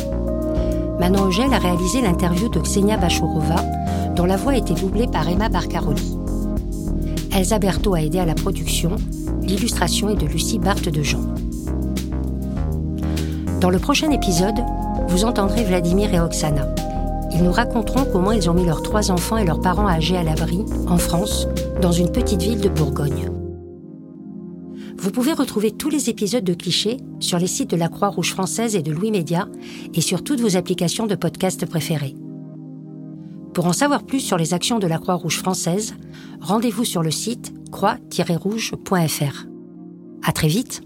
Manon 1.00 1.26
Ogel 1.26 1.54
a 1.54 1.60
réalisé 1.60 2.02
l'interview 2.02 2.50
de 2.50 2.60
Xenia 2.60 2.98
Bachorova, 2.98 3.63
dont 4.15 4.26
la 4.26 4.38
voix 4.38 4.54
a 4.54 4.58
été 4.58 4.74
doublée 4.74 5.06
par 5.06 5.30
Emma 5.30 5.48
Barcaroli. 5.50 6.17
Elsa 7.36 7.60
Berthaud 7.60 7.93
a 7.93 8.02
aidé 8.02 8.17
à 8.17 8.26
la 8.26 8.34
production, 8.34 8.95
l'illustration 9.43 10.10
est 10.10 10.19
de 10.19 10.26
Lucie 10.26 10.58
Barthe 10.58 10.89
de 10.89 11.04
Jean. 11.04 11.21
Dans 13.62 13.69
le 13.69 13.78
prochain 13.78 14.10
épisode, 14.10 14.63
vous 15.08 15.24
entendrez 15.24 15.63
Vladimir 15.63 16.12
et 16.15 16.19
Oksana. 16.19 16.65
Ils 17.36 17.43
nous 17.43 17.52
raconteront 17.52 18.06
comment 18.06 18.32
ils 18.32 18.50
ont 18.50 18.54
mis 18.54 18.65
leurs 18.65 18.82
trois 18.82 19.12
enfants 19.12 19.36
et 19.36 19.43
leurs 19.43 19.60
parents 19.60 19.89
âgés 19.89 20.15
à 20.15 20.24
l'abri, 20.24 20.63
en 20.88 20.98
France, 20.98 21.50
dans 21.82 21.91
une 21.91 22.10
petite 22.10 22.41
ville 22.41 22.62
de 22.62 22.69
Bourgogne. 22.69 23.30
Vous 24.98 25.12
pouvez 25.12 25.34
retrouver 25.34 25.71
tous 25.71 25.89
les 25.89 26.10
épisodes 26.10 26.45
de 26.45 26.54
Clichés 26.54 26.95
sur 27.19 27.38
les 27.38 27.48
sites 27.48 27.69
de 27.69 27.76
la 27.76 27.89
Croix-Rouge 27.89 28.32
française 28.32 28.78
et 28.78 28.82
de 28.82 28.93
Louis 28.93 29.12
Média 29.12 29.50
et 29.93 30.00
sur 30.00 30.24
toutes 30.24 30.39
vos 30.39 30.56
applications 30.56 31.08
de 31.08 31.15
podcast 31.15 31.65
préférées. 31.65 32.15
Pour 33.54 33.65
en 33.65 33.74
savoir 33.74 34.06
plus 34.06 34.21
sur 34.21 34.38
les 34.38 34.54
actions 34.54 34.80
de 34.80 34.88
la 34.88 34.98
Croix-Rouge 34.98 35.39
française, 35.39 35.93
rendez-vous 36.39 36.86
sur 36.86 37.04
le 37.04 37.12
site 37.12 37.54
croix-rouge.fr. 37.69 39.45
À 40.24 40.32
très 40.32 40.48
vite! 40.48 40.82